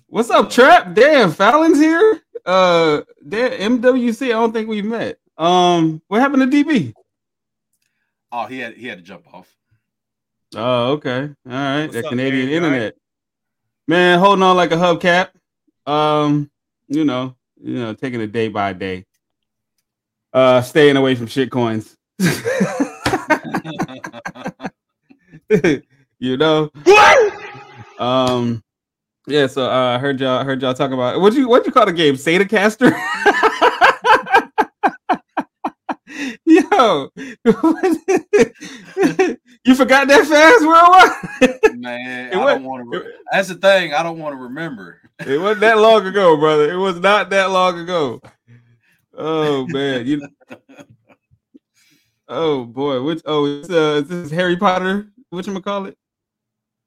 [0.07, 0.95] What's up, Trap?
[0.95, 2.23] Damn, Fallon's here.
[2.47, 4.29] Uh, damn, MWC.
[4.29, 5.19] I don't think we've met.
[5.37, 6.95] Um, what happened to DB?
[8.33, 9.55] Oh, he had he had to jump off.
[10.55, 11.25] Oh, okay.
[11.25, 11.83] All right.
[11.83, 12.51] What's that up, Canadian Darren?
[12.53, 12.73] You all right?
[12.73, 12.95] internet.
[13.87, 15.29] Man, holding on like a hubcap.
[15.85, 16.51] Um,
[16.89, 19.05] you know, you know, taking it day by day.
[20.37, 21.97] Uh, staying away from shit coins.
[26.19, 27.33] you know what?
[27.99, 28.63] Um,
[29.27, 29.47] yeah.
[29.47, 31.93] So uh, I heard y'all heard y'all talk about what you what you call the
[31.95, 32.91] game, Satacaster.
[36.45, 37.11] Yo,
[39.65, 41.81] you forgot that fast, worldwide.
[41.81, 43.11] Man, It I don't want to.
[43.33, 43.95] That's the thing.
[43.95, 45.01] I don't want to remember.
[45.21, 46.71] It wasn't that long ago, brother.
[46.71, 48.21] It was not that long ago.
[49.17, 50.29] Oh man, you.
[52.29, 55.13] Oh boy, which oh it's uh is this Harry Potter?
[55.31, 55.97] Which call it?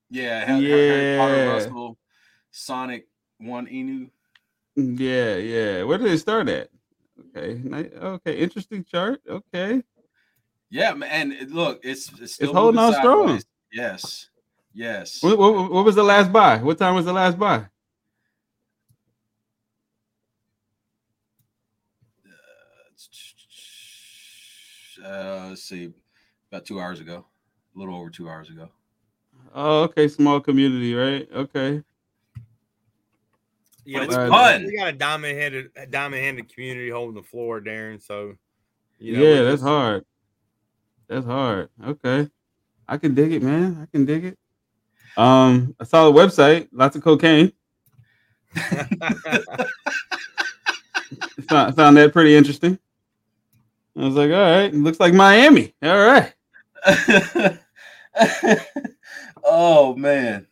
[0.09, 1.53] Yeah, Harry, Harry Potter, Yeah.
[1.53, 1.97] Russell,
[2.51, 3.07] Sonic,
[3.37, 4.09] one Inu.
[4.75, 5.83] Yeah, yeah.
[5.83, 6.69] Where did it start at?
[7.37, 7.61] Okay,
[8.01, 9.21] okay, interesting chart.
[9.29, 9.81] Okay,
[10.69, 11.31] Yeah, man.
[11.31, 13.41] And look, it's it's still holding on strong.
[13.71, 14.29] Yes,
[14.73, 15.23] yes.
[15.23, 16.57] what, what, what was the last buy?
[16.57, 17.65] What time was the last buy?
[25.09, 25.91] Uh, let's see,
[26.51, 27.25] about two hours ago,
[27.75, 28.69] a little over two hours ago.
[29.55, 31.27] Oh, okay, small community, right?
[31.33, 31.81] Okay,
[33.85, 34.65] Yeah, But we, it's Uh, fun.
[34.65, 37.99] we got a diamond headed, diamond handed community holding the floor, Darren.
[37.99, 38.35] So,
[38.99, 40.05] you know, yeah, that's just- hard.
[41.07, 41.69] That's hard.
[41.83, 42.29] Okay,
[42.87, 43.79] I can dig it, man.
[43.81, 44.37] I can dig it.
[45.17, 46.67] Um, I saw the website.
[46.71, 47.51] Lots of cocaine.
[51.49, 52.77] found, found that pretty interesting.
[53.99, 55.73] I was like, all right, it looks like Miami.
[55.83, 56.33] All right.
[59.43, 60.47] oh man.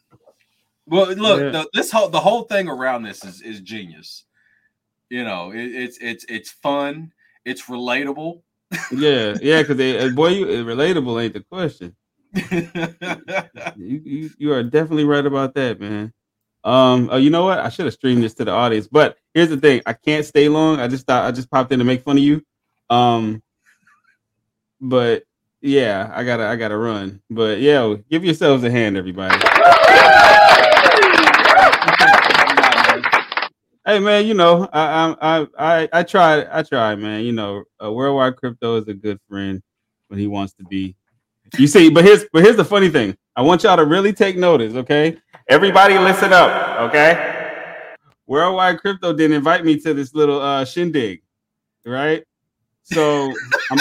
[0.85, 1.49] Well, look, Yeah.
[1.51, 4.25] the, this whole the whole thing around this is is genius.
[5.09, 7.13] You know, it, it's it's it's fun.
[7.45, 8.41] It's relatable.
[8.91, 11.95] Yeah, yeah, because boy, you relatable ain't the question.
[13.77, 16.11] You, you you are definitely right about that, man.
[16.63, 17.59] Um, oh, you know what?
[17.59, 20.49] I should have streamed this to the audience, but here's the thing: I can't stay
[20.49, 20.79] long.
[20.81, 22.43] I just thought I just popped in to make fun of you.
[22.89, 23.41] Um,
[24.79, 25.23] but
[25.61, 27.21] yeah, I gotta I gotta run.
[27.29, 29.37] But yeah, give yourselves a hand, everybody.
[33.85, 37.23] Hey man, you know I I I I, try I try, man.
[37.23, 39.61] You know, worldwide crypto is a good friend
[40.09, 40.95] when he wants to be.
[41.57, 43.17] You see, but here's but here's the funny thing.
[43.35, 45.17] I want y'all to really take notice, okay?
[45.47, 47.55] Everybody, listen up, okay?
[48.25, 51.21] Worldwide crypto didn't invite me to this little uh shindig,
[51.85, 52.25] right?
[52.91, 53.33] So
[53.71, 53.79] I'm,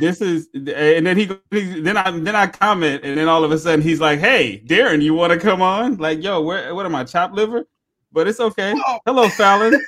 [0.00, 3.58] this is, and then he then I then I comment, and then all of a
[3.58, 6.94] sudden he's like, "Hey, Darren, you want to come on?" Like, yo, where what am
[6.94, 7.66] I, chop liver?
[8.12, 8.74] But it's okay.
[8.76, 8.98] Oh.
[9.06, 9.80] Hello, Fallon.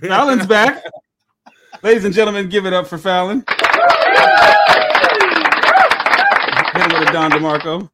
[0.00, 0.82] Fallon's back.
[1.82, 3.44] Ladies and gentlemen, give it up for Fallon.
[6.74, 7.88] Hit him with a Don DeMarco.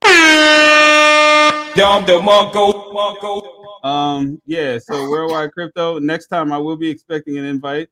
[1.77, 3.85] Dom DeMarco.
[3.85, 5.99] Um, yeah, so worldwide crypto.
[5.99, 7.89] Next time I will be expecting an invite.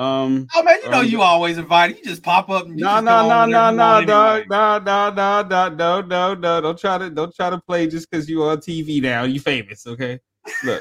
[0.00, 1.98] Um Oh man, you know Um, you always invited.
[1.98, 6.00] You just pop up no, no, no, no, no, dog, no, no, no, no, no,
[6.00, 6.60] no, no.
[6.62, 9.24] Don't try to don't try to play just because you on TV now.
[9.24, 10.18] You famous, okay?
[10.64, 10.80] Look.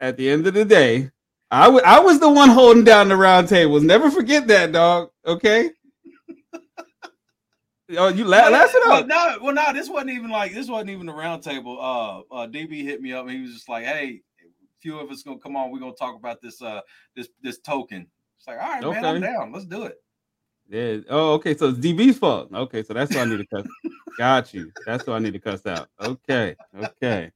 [0.00, 1.10] At the end of the day,
[1.50, 3.82] I wa- I was the one holding down the round tables.
[3.82, 5.08] Never forget that, dog.
[5.26, 5.70] Okay.
[7.96, 9.06] Oh, you la- laugh it up.
[9.06, 11.80] No, well, no, this wasn't even like this wasn't even a round table.
[11.80, 14.20] Uh, uh, DB hit me up and he was just like, "Hey,
[14.80, 15.70] few of us gonna come on.
[15.70, 16.80] We're gonna talk about this uh
[17.14, 18.06] this this token."
[18.38, 19.52] It's like, all right, man, I'm down.
[19.52, 20.00] Let's do it.
[20.68, 20.98] Yeah.
[21.08, 21.56] Oh, okay.
[21.56, 22.52] So it's DB's fault.
[22.52, 23.66] Okay, so that's what I need to cuss.
[24.18, 24.70] Got you.
[24.86, 25.88] That's what I need to cuss out.
[26.00, 26.54] Okay.
[26.82, 27.32] Okay.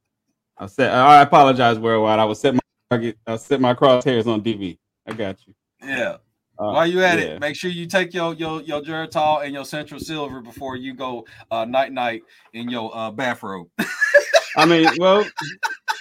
[0.58, 0.92] I'll set.
[0.92, 2.18] I apologize, worldwide.
[2.18, 3.18] I will set my target.
[3.26, 4.78] I'll set my crosshairs on DB.
[5.06, 5.54] I got you.
[5.82, 6.16] Yeah.
[6.58, 7.24] Uh, While you at yeah.
[7.24, 10.94] it, make sure you take your your your Geritol and your Central Silver before you
[10.94, 12.22] go uh night night
[12.52, 13.68] in your uh bathrobe.
[14.56, 15.24] I mean, well,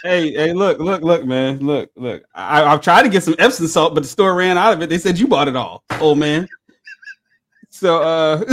[0.03, 2.23] hey, hey, look, look, look, man, look, look.
[2.33, 4.89] I, I've tried to get some Epsom salt, but the store ran out of it.
[4.89, 6.47] They said you bought it all, old man.
[7.69, 8.37] So, uh,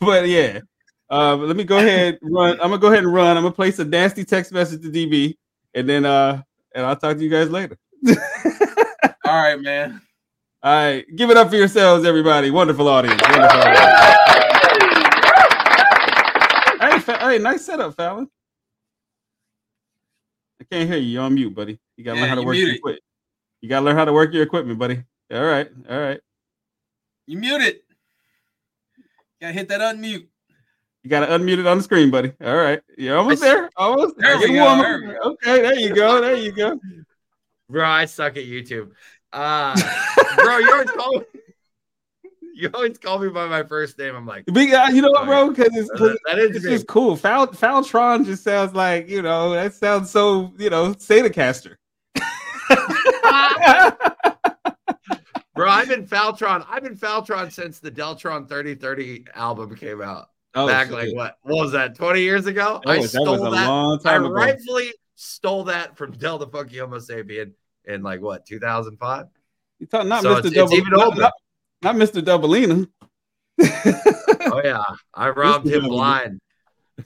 [0.00, 0.60] but yeah.
[1.10, 2.52] Uh, let me go ahead run.
[2.52, 3.36] I'm gonna go ahead and run.
[3.36, 5.36] I'm gonna place a nasty text message to DB,
[5.74, 6.40] and then uh,
[6.72, 7.76] and I'll talk to you guys later.
[9.24, 10.00] All right, man.
[10.62, 12.50] All right, give it up for yourselves, everybody.
[12.50, 13.20] Wonderful audience.
[13.22, 13.80] Wonderful audience.
[16.80, 18.28] hey, Fa- hey, nice setup, Fallon.
[20.70, 21.06] I can't hear you.
[21.08, 21.80] You're on mute, buddy.
[21.96, 23.02] You gotta Yeah, learn how to you work your equipment.
[23.60, 25.02] You gotta learn how to work your equipment, buddy.
[25.32, 26.20] All right, all right.
[27.26, 27.80] You muted.
[29.40, 30.26] Gotta hit that unmute.
[31.02, 32.32] You gotta unmute it on the screen, buddy.
[32.44, 33.70] All right, you're almost I s- there.
[33.76, 35.20] Almost There we go, there we go.
[35.32, 36.20] Okay, there you go.
[36.20, 36.78] There you go.
[37.68, 38.90] Bro, I suck at YouTube.
[39.32, 39.74] Uh,
[40.36, 41.24] bro, you always call me.
[42.60, 44.14] You always call me by my first name.
[44.14, 45.48] I'm like, Big, uh, you know what, Oh, bro?
[45.50, 47.16] Because it's, 'cause that- that is it's just cool.
[47.16, 51.76] Foul, Foultron just sounds like you know that sounds so you know Satacaster.
[55.54, 56.64] bro, I've been Feltron.
[56.68, 60.28] I've been Feltron since the Deltron 3030 album came out.
[60.54, 60.94] Oh, back shit.
[60.94, 61.36] like what?
[61.42, 61.94] What was that?
[61.94, 62.80] 20 years ago?
[62.84, 63.66] That I that stole was that.
[63.68, 64.34] long I time ago.
[64.34, 67.52] rightfully stole that from Del the Funky Homosapien
[67.84, 69.26] in like what 2005.
[69.78, 70.38] You're talking not So Mr.
[70.40, 71.20] it's- it's Double, even not, older.
[71.22, 71.32] not,
[71.82, 72.22] not Mr.
[72.22, 72.88] Doubleina.
[74.42, 74.82] Oh yeah,
[75.14, 76.40] I robbed him blind.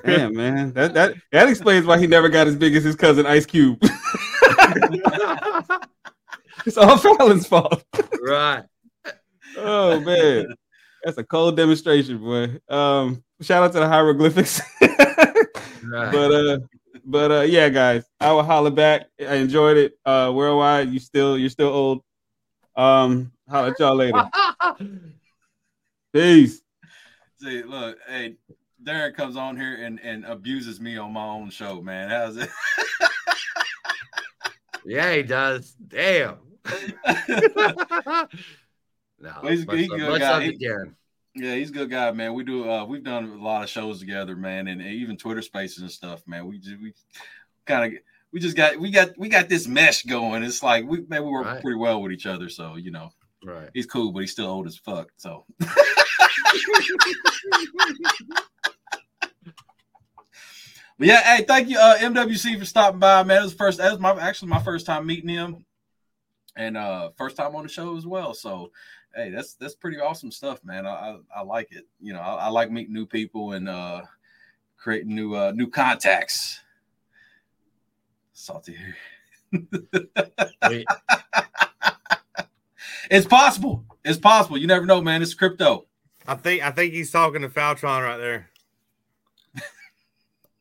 [0.05, 3.27] Damn, man, that that that explains why he never got as big as his cousin
[3.27, 3.77] Ice Cube.
[6.65, 7.85] it's all Fallon's fault.
[8.23, 8.63] right.
[9.57, 10.55] Oh man,
[11.03, 12.61] that's a cold demonstration, boy.
[12.69, 14.63] Um, shout out to the hieroglyphics.
[15.87, 16.13] Right.
[16.13, 16.59] but uh,
[17.05, 19.07] but uh, yeah, guys, I will holler back.
[19.21, 19.99] I enjoyed it.
[20.07, 22.03] Uh, worldwide, you still you're still old.
[22.75, 24.29] Um, holler at y'all later.
[26.13, 26.61] Peace.
[27.41, 28.37] See, look, hey,
[28.83, 32.09] Darren comes on here and, and abuses me on my own show, man.
[32.11, 32.49] How's it?
[34.85, 35.73] yeah, he does.
[35.89, 36.37] Damn.
[36.67, 38.27] no,
[39.43, 40.31] Well, he's a much he's a good much guy.
[40.33, 40.95] love He- Darren.
[41.37, 42.33] Yeah, he's a good guy, man.
[42.35, 45.79] We do uh we've done a lot of shows together, man, and even Twitter spaces
[45.83, 46.47] and stuff, man.
[46.47, 46.93] We just we
[47.67, 48.01] kind of
[48.33, 50.45] we just got we got we got this mesh going.
[50.45, 51.61] It's like we man, we work Right.
[51.61, 53.11] pretty well with each other, so you know,
[53.45, 53.69] Right.
[53.75, 55.11] he's cool, but he's still old as fuck.
[55.17, 55.45] So
[60.99, 63.41] But yeah, hey, thank you, uh, MWC, for stopping by, man.
[63.41, 65.65] It was first, that was my actually my first time meeting him,
[66.55, 68.33] and uh, first time on the show as well.
[68.33, 68.71] So,
[69.13, 70.87] hey, that's that's pretty awesome stuff, man.
[70.87, 71.89] I I, I like it.
[72.01, 74.03] You know, I, I like meeting new people and uh,
[74.77, 76.61] creating new uh, new contacts.
[78.33, 78.77] Salty.
[80.69, 80.87] Wait.
[83.11, 83.85] It's possible.
[84.05, 84.59] It's possible.
[84.59, 85.23] You never know, man.
[85.23, 85.87] It's crypto.
[86.27, 88.51] I think I think he's talking to Feltron right there.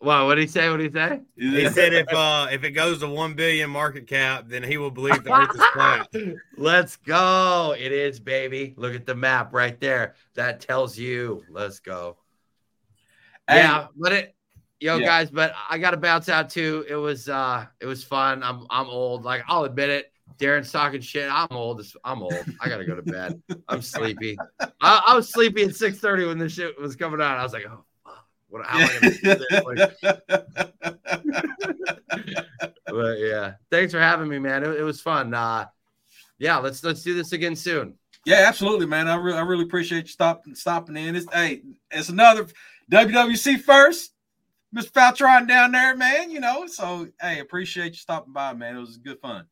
[0.02, 0.70] Wow, what did he say?
[0.70, 1.22] What did he say?
[1.38, 4.92] He said if uh if it goes to one billion market cap, then he will
[4.92, 6.08] believe the earth is flat.
[6.58, 7.76] Let's go.
[7.78, 8.74] It is, baby.
[8.78, 10.16] Look at the map right there.
[10.36, 11.44] That tells you.
[11.50, 12.18] Let's go.
[13.48, 13.58] Hey.
[13.58, 14.36] Yeah, but it
[14.80, 15.06] yo Yeah.
[15.06, 16.86] guys, but I gotta bounce out too.
[16.90, 18.44] It was uh it was fun.
[18.44, 19.24] I'm I'm old.
[19.24, 20.13] Like I'll admit it.
[20.38, 21.30] Darren's talking shit.
[21.32, 21.80] I'm old.
[21.80, 22.34] as- I'm old.
[22.62, 23.42] I gotta go to bed.
[23.68, 24.38] I'm sleepy.
[24.82, 27.38] I, I was sleepy at 6:30 when this shit was coming out.
[27.38, 27.86] I was like, oh.
[28.54, 29.64] What how am I gonna do this?
[29.66, 30.14] Like,
[32.86, 34.62] but yeah, thanks for having me, man.
[34.64, 35.34] It, it was fun.
[35.34, 35.66] Uh,
[36.38, 37.96] yeah, let's let's do this again soon.
[38.26, 39.08] Yeah, absolutely, man.
[39.08, 41.16] I really, I really appreciate you stopping, stopping in.
[41.16, 42.46] It's hey, it's another
[42.92, 44.14] WWC first,
[44.76, 44.92] Mr.
[44.92, 46.30] Feltron down there, man.
[46.30, 48.78] You know, so hey, appreciate you stopping by, man.
[48.78, 49.48] It was good fun.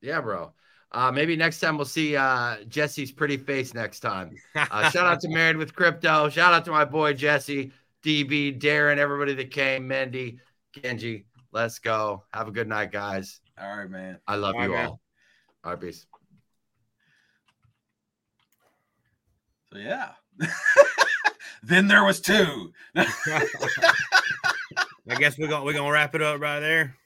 [0.00, 0.52] Yeah, bro.
[0.90, 4.34] Uh, maybe next time we'll see uh, Jesse's pretty face next time.
[4.70, 6.28] Uh, shout out to Married with Crypto.
[6.28, 7.70] Shout out to my boy Jesse,
[8.02, 10.38] DB, Darren, everybody that came, Mendy,
[10.72, 11.26] Genji.
[11.52, 12.24] Let's go.
[12.34, 13.40] Have a good night, guys.
[13.60, 14.18] All right, man.
[14.26, 14.86] I love All right, you man.
[14.86, 15.00] all.
[15.64, 16.06] All right, peace.
[19.72, 20.10] So yeah.
[21.62, 22.72] then there was two.
[22.96, 23.04] I
[25.18, 26.96] guess we're gonna we're gonna wrap it up right there.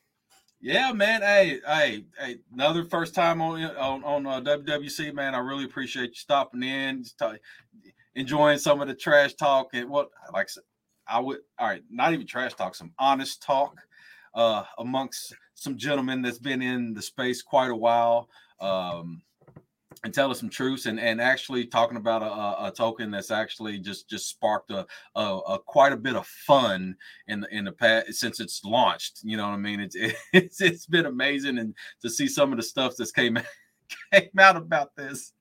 [0.64, 1.22] Yeah, man.
[1.22, 2.38] Hey, hey, hey!
[2.52, 5.34] Another first time on on on uh, WWC, man.
[5.34, 7.34] I really appreciate you stopping in, ta-
[8.14, 10.62] enjoying some of the trash talk and what, like I said,
[11.08, 11.38] I would.
[11.58, 13.74] All right, not even trash talk, some honest talk
[14.36, 18.28] uh, amongst some gentlemen that's been in the space quite a while.
[18.60, 19.22] Um,
[20.04, 23.30] and tell us some truths and, and actually talking about a, a, a token that's
[23.30, 26.96] actually just just sparked a, a, a quite a bit of fun
[27.28, 29.20] in the in the past since it's launched.
[29.22, 29.80] You know what I mean?
[29.80, 29.96] It's
[30.32, 33.38] it's it's been amazing and to see some of the stuff that's came
[34.12, 35.32] came out about this.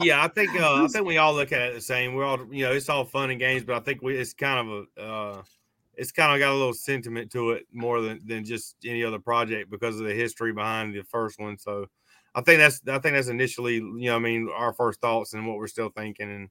[0.00, 2.14] Yeah, I think uh, I think we all look at it the same.
[2.14, 4.68] We're all you know, it's all fun and games, but I think we it's kind
[4.68, 5.42] of a uh,
[5.94, 9.18] it's kind of got a little sentiment to it more than than just any other
[9.18, 11.58] project because of the history behind the first one.
[11.58, 11.86] So
[12.34, 15.46] I think that's I think that's initially you know I mean our first thoughts and
[15.46, 16.48] what we're still thinking and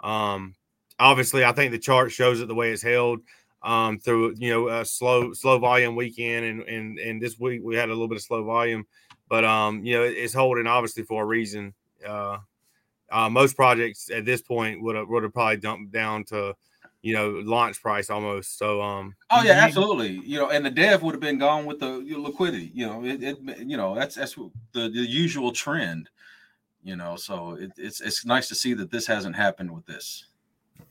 [0.00, 0.54] um
[0.98, 3.20] obviously, I think the chart shows it the way it's held
[3.62, 7.76] um, through you know a slow slow volume weekend, and and and this week we
[7.76, 8.84] had a little bit of slow volume,
[9.28, 11.74] but um, you know it's holding obviously for a reason.
[12.06, 12.38] Uh,
[13.10, 16.54] uh, most projects at this point would have would have probably dumped down to
[17.04, 18.56] you know launch price almost.
[18.58, 20.22] So um, Oh yeah, absolutely.
[20.24, 22.70] You know, and the dev would have been gone with the liquidity.
[22.72, 26.08] You know, it, it you know that's that's the, the usual trend.
[26.82, 30.28] You know, so it, it's it's nice to see that this hasn't happened with this.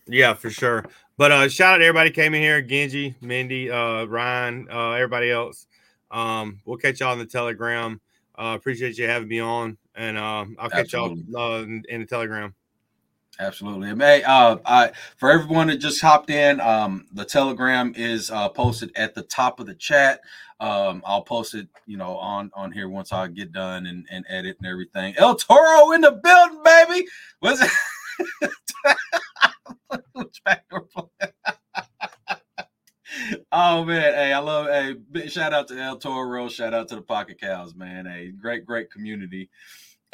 [0.07, 0.85] Yeah, for sure.
[1.17, 5.31] But uh shout out to everybody came in here, Genji, Mindy, uh Ryan, uh everybody
[5.31, 5.65] else.
[6.11, 7.99] Um, we'll catch y'all in the telegram.
[8.37, 11.25] Uh appreciate you having me on and um I'll catch Absolutely.
[11.29, 12.53] y'all uh, in, in the telegram.
[13.39, 13.89] Absolutely.
[13.97, 18.91] Hey, uh, I for everyone that just hopped in, um, the telegram is uh, posted
[18.95, 20.19] at the top of the chat.
[20.59, 24.23] Um, I'll post it, you know, on on here once I get done and, and
[24.29, 25.15] edit and everything.
[25.17, 27.07] El Toro in the building, baby.
[27.39, 27.61] What's
[28.41, 28.51] it?
[33.51, 36.95] Oh man, hey, I love hey, big shout out to El Toro, shout out to
[36.95, 38.05] the Pocket Cows, man.
[38.05, 39.49] Hey, great, great community.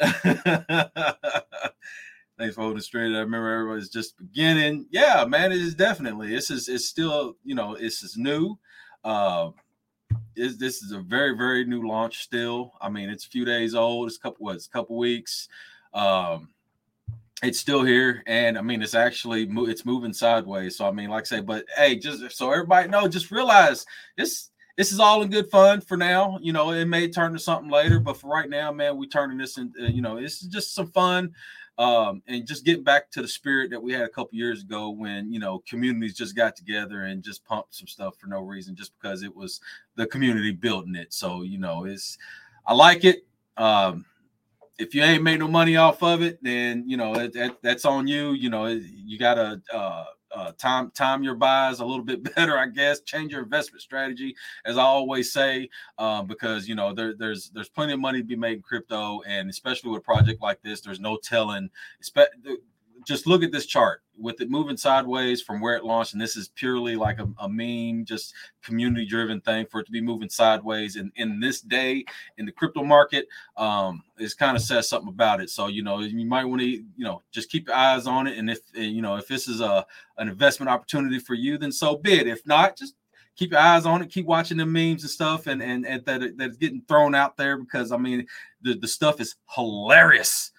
[2.40, 3.14] Thanks for holding straight.
[3.14, 4.86] I remember everybody's just beginning.
[4.90, 6.30] Yeah, man, it is definitely.
[6.30, 8.58] This is it's still, you know, this is new.
[9.04, 9.50] Uh
[10.36, 12.72] is this is a very, very new launch still.
[12.80, 15.48] I mean, it's a few days old, it's a couple what, it's a couple weeks.
[15.92, 16.48] Um
[17.42, 20.76] it's still here, and I mean, it's actually mo- it's moving sideways.
[20.76, 23.84] So I mean, like I say, but hey, just so everybody know, just realize
[24.16, 26.38] this this is all in good fun for now.
[26.40, 29.36] You know, it may turn to something later, but for right now, man, we turning
[29.36, 29.74] this in.
[29.78, 31.34] Uh, you know, this is just some fun,
[31.80, 34.90] um, and just getting back to the spirit that we had a couple years ago
[34.90, 38.76] when you know communities just got together and just pumped some stuff for no reason,
[38.76, 39.62] just because it was
[39.96, 41.14] the community building it.
[41.14, 42.18] So you know, it's
[42.66, 43.26] I like it.
[43.56, 44.04] Um,
[44.78, 48.06] if you ain't made no money off of it, then you know that that's on
[48.06, 48.32] you.
[48.32, 50.04] You know you gotta uh,
[50.34, 53.00] uh, time time your buys a little bit better, I guess.
[53.00, 55.68] Change your investment strategy, as I always say,
[55.98, 59.20] uh, because you know there, there's there's plenty of money to be made in crypto,
[59.26, 61.70] and especially with a project like this, there's no telling.
[63.06, 66.36] Just look at this chart with it moving sideways from where it launched, and this
[66.36, 70.28] is purely like a, a meme, just community driven thing for it to be moving
[70.28, 70.96] sideways.
[70.96, 72.04] And in this day
[72.38, 73.26] in the crypto market,
[73.56, 75.50] um, it's kind of says something about it.
[75.50, 78.38] So you know, you might want to you know just keep your eyes on it,
[78.38, 79.86] and if you know if this is a
[80.18, 82.26] an investment opportunity for you, then so be it.
[82.26, 82.94] If not, just
[83.36, 84.10] keep your eyes on it.
[84.10, 87.56] Keep watching the memes and stuff, and and, and that that's getting thrown out there
[87.56, 88.26] because I mean
[88.62, 90.52] the the stuff is hilarious.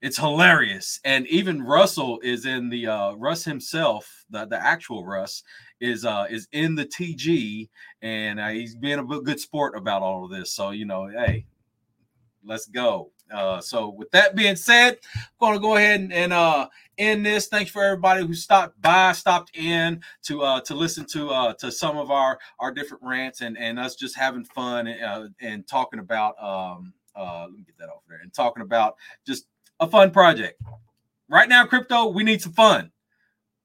[0.00, 5.42] It's hilarious, and even Russell is in the uh, Russ himself, the the actual Russ
[5.80, 7.68] is uh is in the TG,
[8.02, 10.52] and uh, he's being a good- sport about all of this.
[10.52, 11.46] So you know, hey,
[12.44, 13.10] let's go.
[13.32, 17.48] Uh, so with that being said, I'm gonna go ahead and, and uh end this.
[17.48, 21.72] Thanks for everybody who stopped by, stopped in to uh to listen to uh to
[21.72, 25.66] some of our our different rants and and us just having fun and uh, and
[25.66, 28.94] talking about um uh let me get that off there and talking about
[29.26, 29.46] just
[29.80, 30.60] a fun project.
[31.28, 32.90] Right now, crypto, we need some fun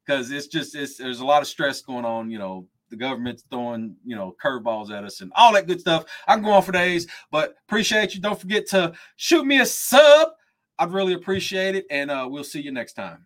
[0.06, 2.68] because it's just it's there's a lot of stress going on, you know.
[2.90, 6.06] The government's throwing, you know, curveballs at us and all that good stuff.
[6.28, 8.22] I can go on for days, but appreciate you.
[8.22, 10.30] Don't forget to shoot me a sub.
[10.78, 13.26] I'd really appreciate it, and uh, we'll see you next time.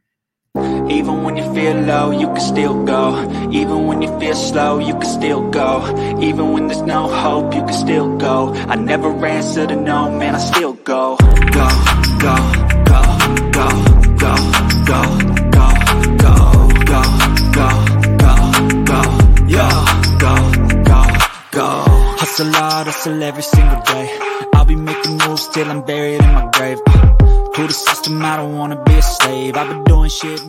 [0.89, 3.22] Even when you feel low, you can still go.
[3.51, 5.84] Even when you feel slow, you can still go.
[6.22, 8.53] Even when there's no hope, you can still go.
[8.53, 11.18] I never answer to no, man, I still go.
[11.18, 11.68] Go, go,
[12.22, 12.57] go, go, go,
[14.88, 15.01] go,
[15.57, 15.68] go,
[16.23, 16.34] go,
[16.91, 17.01] go,
[17.57, 17.69] go,
[18.23, 18.31] go,
[18.88, 20.34] go,
[20.88, 21.01] go,
[21.51, 21.69] go.
[22.22, 24.18] Hustle hustle every single day.
[24.53, 26.80] I'll be making moves till I'm buried in my grave.
[26.85, 29.57] To the system, I don't wanna be a slave.
[29.57, 30.41] I've been doing shit.